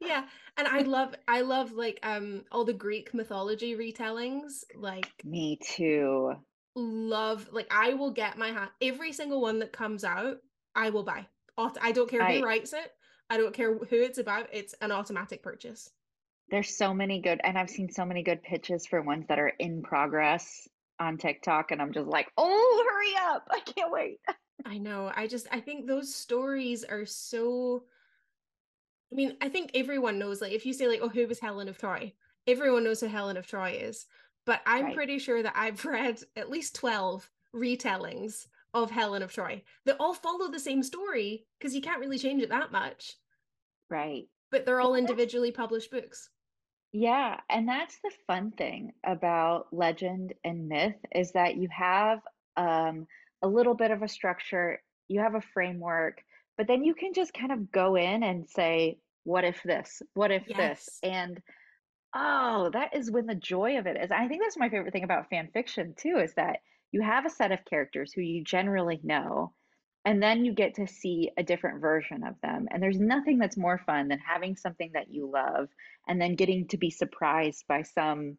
Yeah, 0.00 0.24
and 0.56 0.66
I 0.66 0.80
love 0.80 1.14
I 1.26 1.42
love 1.42 1.72
like 1.72 1.98
um 2.02 2.44
all 2.50 2.64
the 2.64 2.72
Greek 2.72 3.12
mythology 3.12 3.76
retellings. 3.76 4.64
Like 4.74 5.12
me 5.24 5.58
too. 5.62 6.32
Love 6.74 7.50
like 7.52 7.66
I 7.70 7.92
will 7.92 8.10
get 8.10 8.38
my 8.38 8.48
hand 8.48 8.70
every 8.80 9.12
single 9.12 9.42
one 9.42 9.58
that 9.58 9.72
comes 9.72 10.04
out. 10.04 10.38
I 10.74 10.88
will 10.88 11.02
buy. 11.02 11.26
I 11.58 11.92
don't 11.92 12.08
care 12.08 12.24
who 12.24 12.38
I, 12.38 12.40
writes 12.40 12.72
it. 12.72 12.92
I 13.28 13.36
don't 13.36 13.52
care 13.52 13.76
who 13.76 13.96
it's 13.96 14.16
about. 14.16 14.48
It's 14.54 14.74
an 14.80 14.90
automatic 14.90 15.42
purchase. 15.42 15.90
There's 16.50 16.74
so 16.74 16.94
many 16.94 17.20
good, 17.20 17.42
and 17.44 17.58
I've 17.58 17.68
seen 17.68 17.90
so 17.90 18.06
many 18.06 18.22
good 18.22 18.42
pitches 18.42 18.86
for 18.86 19.02
ones 19.02 19.26
that 19.28 19.38
are 19.38 19.52
in 19.58 19.82
progress 19.82 20.66
on 20.98 21.18
TikTok, 21.18 21.72
and 21.72 21.82
I'm 21.82 21.92
just 21.92 22.08
like, 22.08 22.28
oh, 22.38 22.86
hurry 22.88 23.34
up! 23.34 23.48
I 23.50 23.60
can't 23.60 23.92
wait. 23.92 24.20
I 24.64 24.78
know. 24.78 25.12
I 25.14 25.26
just 25.26 25.46
I 25.50 25.60
think 25.60 25.86
those 25.86 26.14
stories 26.14 26.84
are 26.84 27.06
so 27.06 27.84
I 29.10 29.14
mean, 29.14 29.36
I 29.40 29.48
think 29.48 29.70
everyone 29.74 30.18
knows 30.18 30.40
like 30.40 30.52
if 30.52 30.66
you 30.66 30.72
say 30.72 30.88
like 30.88 31.00
oh 31.02 31.08
who 31.08 31.26
was 31.26 31.40
Helen 31.40 31.68
of 31.68 31.78
Troy? 31.78 32.12
Everyone 32.46 32.84
knows 32.84 33.00
who 33.00 33.06
Helen 33.06 33.36
of 33.36 33.46
Troy 33.46 33.78
is. 33.80 34.06
But 34.44 34.62
I'm 34.64 34.86
right. 34.86 34.94
pretty 34.94 35.18
sure 35.18 35.42
that 35.42 35.54
I've 35.56 35.84
read 35.84 36.22
at 36.36 36.50
least 36.50 36.74
12 36.76 37.28
retellings 37.54 38.46
of 38.74 38.90
Helen 38.90 39.22
of 39.22 39.32
Troy 39.32 39.62
that 39.84 39.96
all 40.00 40.14
follow 40.14 40.50
the 40.50 40.60
same 40.60 40.82
story 40.82 41.46
because 41.58 41.74
you 41.74 41.80
can't 41.80 42.00
really 42.00 42.18
change 42.18 42.42
it 42.42 42.50
that 42.50 42.72
much. 42.72 43.16
Right. 43.90 44.28
But 44.50 44.64
they're 44.64 44.80
all 44.80 44.94
individually 44.94 45.52
published 45.52 45.90
books. 45.90 46.30
Yeah, 46.92 47.38
and 47.50 47.68
that's 47.68 47.98
the 48.02 48.10
fun 48.26 48.50
thing 48.52 48.92
about 49.04 49.66
legend 49.72 50.32
and 50.44 50.68
myth 50.68 50.96
is 51.14 51.32
that 51.32 51.56
you 51.56 51.68
have 51.70 52.20
um 52.56 53.06
a 53.42 53.48
little 53.48 53.74
bit 53.74 53.90
of 53.90 54.02
a 54.02 54.08
structure, 54.08 54.80
you 55.08 55.20
have 55.20 55.34
a 55.34 55.40
framework, 55.40 56.22
but 56.56 56.66
then 56.66 56.84
you 56.84 56.94
can 56.94 57.12
just 57.14 57.32
kind 57.32 57.52
of 57.52 57.70
go 57.70 57.96
in 57.96 58.22
and 58.22 58.48
say, 58.48 58.98
what 59.24 59.44
if 59.44 59.62
this? 59.62 60.02
What 60.14 60.30
if 60.30 60.44
yes. 60.48 60.84
this? 60.84 60.98
And 61.02 61.40
Oh, 62.14 62.70
that 62.72 62.96
is 62.96 63.10
when 63.10 63.26
the 63.26 63.34
joy 63.34 63.78
of 63.78 63.86
it 63.86 63.96
is. 64.02 64.10
I 64.10 64.28
think 64.28 64.42
that's 64.42 64.56
my 64.56 64.70
favorite 64.70 64.92
thing 64.92 65.04
about 65.04 65.28
fan 65.28 65.48
fiction 65.52 65.94
too, 65.96 66.18
is 66.18 66.32
that 66.34 66.60
you 66.90 67.02
have 67.02 67.26
a 67.26 67.30
set 67.30 67.52
of 67.52 67.64
characters 67.66 68.12
who 68.12 68.22
you 68.22 68.42
generally 68.42 68.98
know, 69.02 69.52
and 70.04 70.22
then 70.22 70.44
you 70.44 70.54
get 70.54 70.76
to 70.76 70.86
see 70.86 71.30
a 71.36 71.42
different 71.42 71.80
version 71.82 72.24
of 72.24 72.34
them. 72.42 72.66
And 72.70 72.82
there's 72.82 72.98
nothing 72.98 73.38
that's 73.38 73.58
more 73.58 73.78
fun 73.84 74.08
than 74.08 74.20
having 74.20 74.56
something 74.56 74.90
that 74.94 75.10
you 75.10 75.30
love 75.30 75.68
and 76.06 76.20
then 76.20 76.34
getting 76.34 76.66
to 76.68 76.78
be 76.78 76.90
surprised 76.90 77.64
by 77.68 77.82
some 77.82 78.38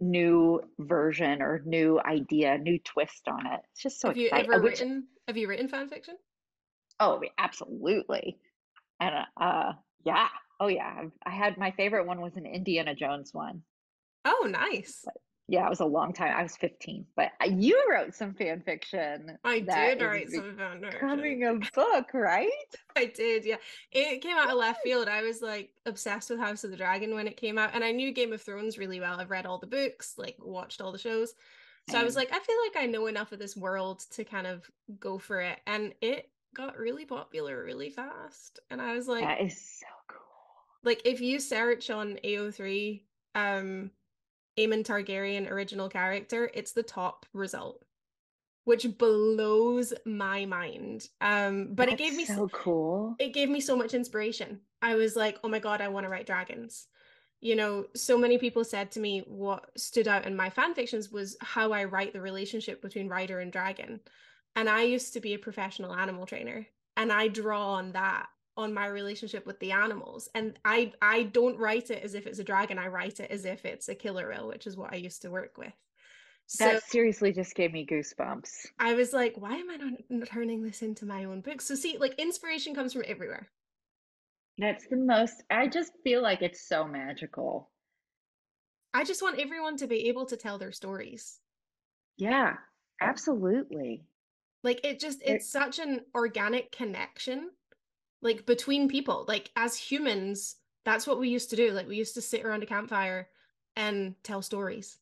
new 0.00 0.60
version 0.78 1.42
or 1.42 1.62
new 1.64 2.00
idea, 2.00 2.58
new 2.58 2.78
twist 2.78 3.28
on 3.28 3.46
it. 3.46 3.60
It's 3.72 3.82
just 3.82 4.00
so 4.00 4.08
have 4.08 4.16
you 4.16 4.30
ever 4.30 4.60
Which, 4.60 4.80
written 4.80 5.08
have 5.26 5.36
you 5.36 5.48
written 5.48 5.68
fan 5.68 5.88
fiction? 5.88 6.16
oh, 7.00 7.22
absolutely. 7.38 8.38
And 9.00 9.14
uh, 9.40 9.72
yeah. 10.04 10.28
Oh 10.60 10.66
yeah. 10.68 11.04
I 11.24 11.30
had 11.30 11.56
my 11.58 11.70
favorite 11.72 12.06
one 12.06 12.20
was 12.20 12.36
an 12.36 12.46
Indiana 12.46 12.94
Jones 12.94 13.30
one. 13.32 13.62
Oh, 14.24 14.46
nice. 14.48 15.04
Yeah, 15.50 15.64
it 15.66 15.70
was 15.70 15.80
a 15.80 15.86
long 15.86 16.12
time. 16.12 16.34
I 16.36 16.42
was 16.42 16.56
15, 16.56 17.06
but 17.16 17.32
uh, 17.42 17.46
you 17.46 17.82
wrote 17.90 18.14
some 18.14 18.34
fan 18.34 18.60
fiction 18.60 19.38
I 19.44 19.60
did 19.60 20.02
write 20.02 20.28
some 20.28 20.54
fan 20.56 20.80
fiction. 20.82 20.90
becoming 21.00 21.44
a 21.44 21.54
book, 21.74 22.12
right? 22.12 22.50
I 22.96 23.06
did, 23.06 23.46
yeah. 23.46 23.56
It 23.90 24.20
came 24.20 24.36
out 24.36 24.50
of 24.50 24.56
left 24.58 24.82
field. 24.84 25.08
I 25.08 25.22
was 25.22 25.40
like 25.40 25.70
obsessed 25.86 26.28
with 26.28 26.38
House 26.38 26.64
of 26.64 26.70
the 26.70 26.76
Dragon 26.76 27.14
when 27.14 27.26
it 27.26 27.38
came 27.38 27.56
out, 27.56 27.70
and 27.74 27.82
I 27.82 27.92
knew 27.92 28.12
Game 28.12 28.32
of 28.34 28.42
Thrones 28.42 28.76
really 28.76 29.00
well. 29.00 29.18
I've 29.18 29.30
read 29.30 29.46
all 29.46 29.58
the 29.58 29.66
books, 29.66 30.14
like 30.18 30.36
watched 30.38 30.80
all 30.82 30.92
the 30.92 30.98
shows. 30.98 31.34
So 31.88 31.98
I 31.98 32.04
was 32.04 32.14
like, 32.16 32.28
I 32.30 32.38
feel 32.38 32.56
like 32.66 32.82
I 32.82 32.86
know 32.86 33.06
enough 33.06 33.32
of 33.32 33.38
this 33.38 33.56
world 33.56 34.00
to 34.10 34.22
kind 34.24 34.46
of 34.46 34.70
go 35.00 35.16
for 35.16 35.40
it. 35.40 35.58
And 35.66 35.94
it 36.02 36.28
got 36.54 36.76
really 36.76 37.06
popular 37.06 37.64
really 37.64 37.88
fast. 37.88 38.60
And 38.68 38.82
I 38.82 38.92
was 38.92 39.08
like, 39.08 39.24
That 39.24 39.40
is 39.40 39.58
so 39.58 39.86
cool. 40.08 40.18
like 40.84 41.00
if 41.06 41.22
you 41.22 41.40
search 41.40 41.88
on 41.88 42.18
AO3, 42.22 43.00
um, 43.34 43.90
Aemon 44.58 44.84
Targaryen 44.84 45.50
original 45.50 45.88
character, 45.88 46.50
it's 46.52 46.72
the 46.72 46.82
top 46.82 47.26
result, 47.32 47.84
which 48.64 48.86
blows 48.98 49.92
my 50.04 50.44
mind. 50.44 51.08
Um, 51.20 51.68
but 51.74 51.88
it 51.88 51.98
gave 51.98 52.14
me 52.14 52.24
s- 52.24 52.28
so 52.34 52.48
cool. 52.48 53.14
it 53.18 53.32
gave 53.32 53.48
me 53.48 53.60
so 53.60 53.76
much 53.76 53.94
inspiration. 53.94 54.60
I 54.82 54.94
was 54.96 55.16
like, 55.16 55.38
oh 55.42 55.48
my 55.48 55.58
God, 55.58 55.80
I 55.80 55.88
want 55.88 56.04
to 56.04 56.10
write 56.10 56.26
dragons. 56.26 56.86
You 57.40 57.54
know, 57.54 57.86
so 57.94 58.18
many 58.18 58.36
people 58.36 58.64
said 58.64 58.90
to 58.92 59.00
me 59.00 59.20
what 59.28 59.70
stood 59.76 60.08
out 60.08 60.26
in 60.26 60.34
my 60.34 60.50
fan 60.50 60.74
fictions 60.74 61.10
was 61.10 61.36
how 61.40 61.72
I 61.72 61.84
write 61.84 62.12
the 62.12 62.20
relationship 62.20 62.82
between 62.82 63.08
rider 63.08 63.38
and 63.38 63.52
dragon. 63.52 64.00
And 64.56 64.68
I 64.68 64.82
used 64.82 65.12
to 65.12 65.20
be 65.20 65.34
a 65.34 65.38
professional 65.38 65.94
animal 65.94 66.26
trainer, 66.26 66.66
and 66.96 67.12
I 67.12 67.28
draw 67.28 67.74
on 67.74 67.92
that 67.92 68.26
on 68.58 68.74
my 68.74 68.86
relationship 68.86 69.46
with 69.46 69.58
the 69.60 69.72
animals. 69.72 70.28
And 70.34 70.58
I 70.64 70.92
I 71.00 71.22
don't 71.24 71.58
write 71.58 71.90
it 71.90 72.02
as 72.02 72.14
if 72.14 72.26
it's 72.26 72.38
a 72.40 72.44
dragon. 72.44 72.78
I 72.78 72.88
write 72.88 73.20
it 73.20 73.30
as 73.30 73.44
if 73.46 73.64
it's 73.64 73.88
a 73.88 73.94
killer 73.94 74.28
whale, 74.28 74.48
which 74.48 74.66
is 74.66 74.76
what 74.76 74.92
I 74.92 74.96
used 74.96 75.22
to 75.22 75.30
work 75.30 75.56
with. 75.56 75.72
So 76.46 76.64
That 76.64 76.82
seriously 76.82 77.32
just 77.32 77.54
gave 77.54 77.72
me 77.72 77.86
goosebumps. 77.86 78.50
I 78.78 78.94
was 78.94 79.12
like, 79.12 79.36
why 79.36 79.56
am 79.56 79.70
I 79.70 79.76
not 79.76 80.28
turning 80.28 80.62
this 80.62 80.82
into 80.82 81.06
my 81.06 81.24
own 81.24 81.40
book? 81.42 81.60
So 81.60 81.74
see, 81.74 81.98
like 81.98 82.14
inspiration 82.18 82.74
comes 82.74 82.92
from 82.94 83.04
everywhere. 83.06 83.48
That's 84.56 84.86
the 84.88 84.96
most, 84.96 85.42
I 85.50 85.68
just 85.68 85.92
feel 86.02 86.20
like 86.20 86.42
it's 86.42 86.66
so 86.66 86.84
magical. 86.84 87.70
I 88.92 89.04
just 89.04 89.22
want 89.22 89.38
everyone 89.38 89.76
to 89.76 89.86
be 89.86 90.08
able 90.08 90.26
to 90.26 90.36
tell 90.36 90.58
their 90.58 90.72
stories. 90.72 91.38
Yeah, 92.16 92.56
absolutely. 93.00 94.02
Like 94.64 94.80
it 94.84 94.98
just 94.98 95.22
It- 95.22 95.28
it's 95.36 95.48
such 95.48 95.78
an 95.78 96.06
organic 96.14 96.72
connection 96.72 97.50
like 98.22 98.46
between 98.46 98.88
people. 98.88 99.24
Like 99.28 99.50
as 99.56 99.76
humans, 99.76 100.56
that's 100.84 101.06
what 101.06 101.18
we 101.18 101.28
used 101.28 101.50
to 101.50 101.56
do. 101.56 101.70
Like 101.72 101.88
we 101.88 101.96
used 101.96 102.14
to 102.14 102.22
sit 102.22 102.44
around 102.44 102.62
a 102.62 102.66
campfire 102.66 103.28
and 103.76 104.14
tell 104.22 104.42
stories. 104.42 104.98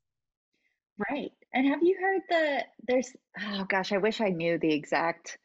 Right. 1.10 1.32
And 1.52 1.66
have 1.66 1.82
you 1.82 1.96
heard 2.00 2.22
the 2.28 2.64
there's 2.88 3.12
oh 3.40 3.64
gosh, 3.68 3.92
I 3.92 3.98
wish 3.98 4.20
I 4.20 4.28
knew 4.28 4.58
the 4.58 4.72
exact 4.72 5.38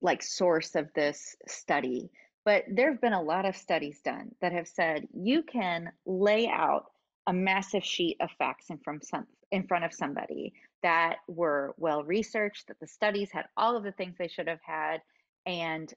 like 0.00 0.22
source 0.22 0.74
of 0.74 0.92
this 0.94 1.36
study, 1.46 2.10
but 2.44 2.64
there 2.70 2.90
have 2.90 3.00
been 3.00 3.12
a 3.12 3.22
lot 3.22 3.44
of 3.44 3.56
studies 3.56 4.00
done 4.04 4.34
that 4.40 4.52
have 4.52 4.68
said 4.68 5.08
you 5.12 5.42
can 5.42 5.90
lay 6.06 6.48
out 6.48 6.86
a 7.26 7.32
massive 7.32 7.84
sheet 7.84 8.16
of 8.20 8.30
facts 8.38 8.70
in 8.70 8.78
from 8.78 9.00
some 9.02 9.26
in 9.50 9.66
front 9.66 9.84
of 9.84 9.92
somebody 9.92 10.52
that 10.82 11.16
were 11.26 11.74
well 11.78 12.04
researched, 12.04 12.68
that 12.68 12.78
the 12.80 12.86
studies 12.86 13.30
had 13.32 13.46
all 13.56 13.76
of 13.76 13.82
the 13.82 13.92
things 13.92 14.14
they 14.18 14.28
should 14.28 14.48
have 14.48 14.60
had, 14.62 15.00
and 15.46 15.92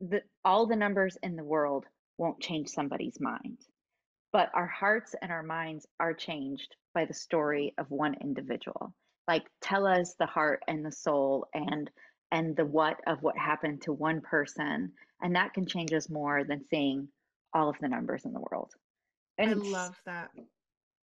the 0.00 0.22
all 0.44 0.66
the 0.66 0.76
numbers 0.76 1.16
in 1.22 1.36
the 1.36 1.44
world 1.44 1.86
won't 2.18 2.40
change 2.40 2.68
somebody's 2.68 3.20
mind 3.20 3.58
but 4.32 4.50
our 4.54 4.66
hearts 4.66 5.14
and 5.20 5.32
our 5.32 5.42
minds 5.42 5.86
are 5.98 6.14
changed 6.14 6.76
by 6.94 7.04
the 7.04 7.14
story 7.14 7.74
of 7.78 7.90
one 7.90 8.14
individual 8.20 8.94
like 9.28 9.44
tell 9.60 9.86
us 9.86 10.14
the 10.18 10.26
heart 10.26 10.62
and 10.68 10.84
the 10.84 10.92
soul 10.92 11.46
and 11.54 11.90
and 12.32 12.56
the 12.56 12.64
what 12.64 13.00
of 13.06 13.22
what 13.22 13.36
happened 13.36 13.82
to 13.82 13.92
one 13.92 14.20
person 14.20 14.92
and 15.22 15.36
that 15.36 15.52
can 15.52 15.66
change 15.66 15.92
us 15.92 16.08
more 16.08 16.44
than 16.44 16.64
seeing 16.70 17.08
all 17.52 17.68
of 17.68 17.76
the 17.80 17.88
numbers 17.88 18.24
in 18.24 18.32
the 18.32 18.40
world 18.50 18.72
and 19.38 19.50
I 19.50 19.54
love 19.54 20.00
that. 20.06 20.30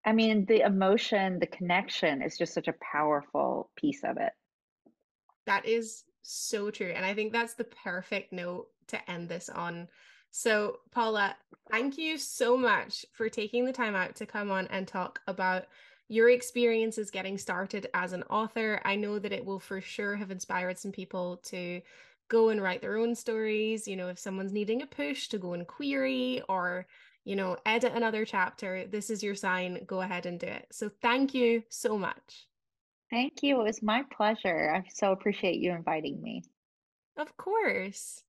i 0.04 0.12
mean 0.12 0.44
the 0.46 0.60
emotion 0.60 1.38
the 1.38 1.46
connection 1.46 2.22
is 2.22 2.38
just 2.38 2.54
such 2.54 2.68
a 2.68 2.74
powerful 2.92 3.70
piece 3.76 4.02
of 4.04 4.16
it 4.18 4.32
That 5.46 5.66
is 5.66 6.04
so 6.22 6.70
true. 6.70 6.92
And 6.94 7.04
I 7.06 7.14
think 7.14 7.32
that's 7.32 7.54
the 7.54 7.64
perfect 7.64 8.32
note 8.32 8.66
to 8.88 9.10
end 9.10 9.28
this 9.28 9.48
on. 9.48 9.88
So, 10.30 10.80
Paula, 10.90 11.36
thank 11.70 11.96
you 11.98 12.18
so 12.18 12.56
much 12.56 13.06
for 13.12 13.28
taking 13.28 13.64
the 13.64 13.72
time 13.72 13.94
out 13.94 14.14
to 14.16 14.26
come 14.26 14.50
on 14.50 14.66
and 14.68 14.86
talk 14.86 15.20
about 15.26 15.66
your 16.08 16.30
experiences 16.30 17.10
getting 17.10 17.38
started 17.38 17.88
as 17.94 18.12
an 18.12 18.22
author. 18.24 18.80
I 18.84 18.96
know 18.96 19.18
that 19.18 19.32
it 19.32 19.44
will 19.44 19.60
for 19.60 19.80
sure 19.80 20.16
have 20.16 20.30
inspired 20.30 20.78
some 20.78 20.92
people 20.92 21.38
to 21.44 21.80
go 22.28 22.48
and 22.50 22.62
write 22.62 22.80
their 22.82 22.96
own 22.98 23.14
stories. 23.14 23.88
You 23.88 23.96
know, 23.96 24.08
if 24.08 24.18
someone's 24.18 24.52
needing 24.52 24.82
a 24.82 24.86
push 24.86 25.28
to 25.28 25.38
go 25.38 25.54
and 25.54 25.66
query 25.66 26.42
or, 26.48 26.86
you 27.24 27.36
know, 27.36 27.56
edit 27.66 27.92
another 27.94 28.24
chapter, 28.24 28.86
this 28.86 29.10
is 29.10 29.22
your 29.22 29.34
sign. 29.34 29.84
Go 29.86 30.00
ahead 30.02 30.26
and 30.26 30.38
do 30.40 30.46
it. 30.46 30.66
So, 30.72 30.90
thank 31.02 31.34
you 31.34 31.62
so 31.68 31.98
much. 31.98 32.46
thank 33.10 33.42
you 33.42 33.60
it 33.60 33.64
was 33.64 33.82
my 33.82 34.02
pleasure 34.10 34.74
i 34.74 34.84
so 34.92 35.12
appreciate 35.12 35.58
you 35.60 35.72
inviting 35.72 36.20
me 36.22 36.42
Of 37.18 37.36
course. 37.36 38.24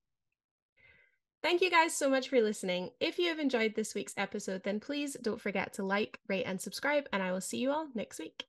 Thank 1.42 1.62
you 1.62 1.72
guys 1.72 1.96
so 1.96 2.10
much 2.10 2.28
for 2.28 2.42
listening. 2.42 2.90
If 3.00 3.18
you 3.18 3.28
have 3.30 3.40
enjoyed 3.40 3.76
this 3.76 3.96
week's 3.96 4.14
episode, 4.18 4.64
then 4.64 4.82
please 4.82 5.16
don't 5.22 5.40
forget 5.40 5.72
to 5.74 5.84
like, 5.84 6.20
rate, 6.28 6.44
and 6.44 6.60
subscribe, 6.60 7.08
and 7.14 7.24
I 7.24 7.32
will 7.32 7.40
see 7.42 7.60
you 7.60 7.72
all 7.72 7.88
next 7.96 8.20
week. 8.20 8.49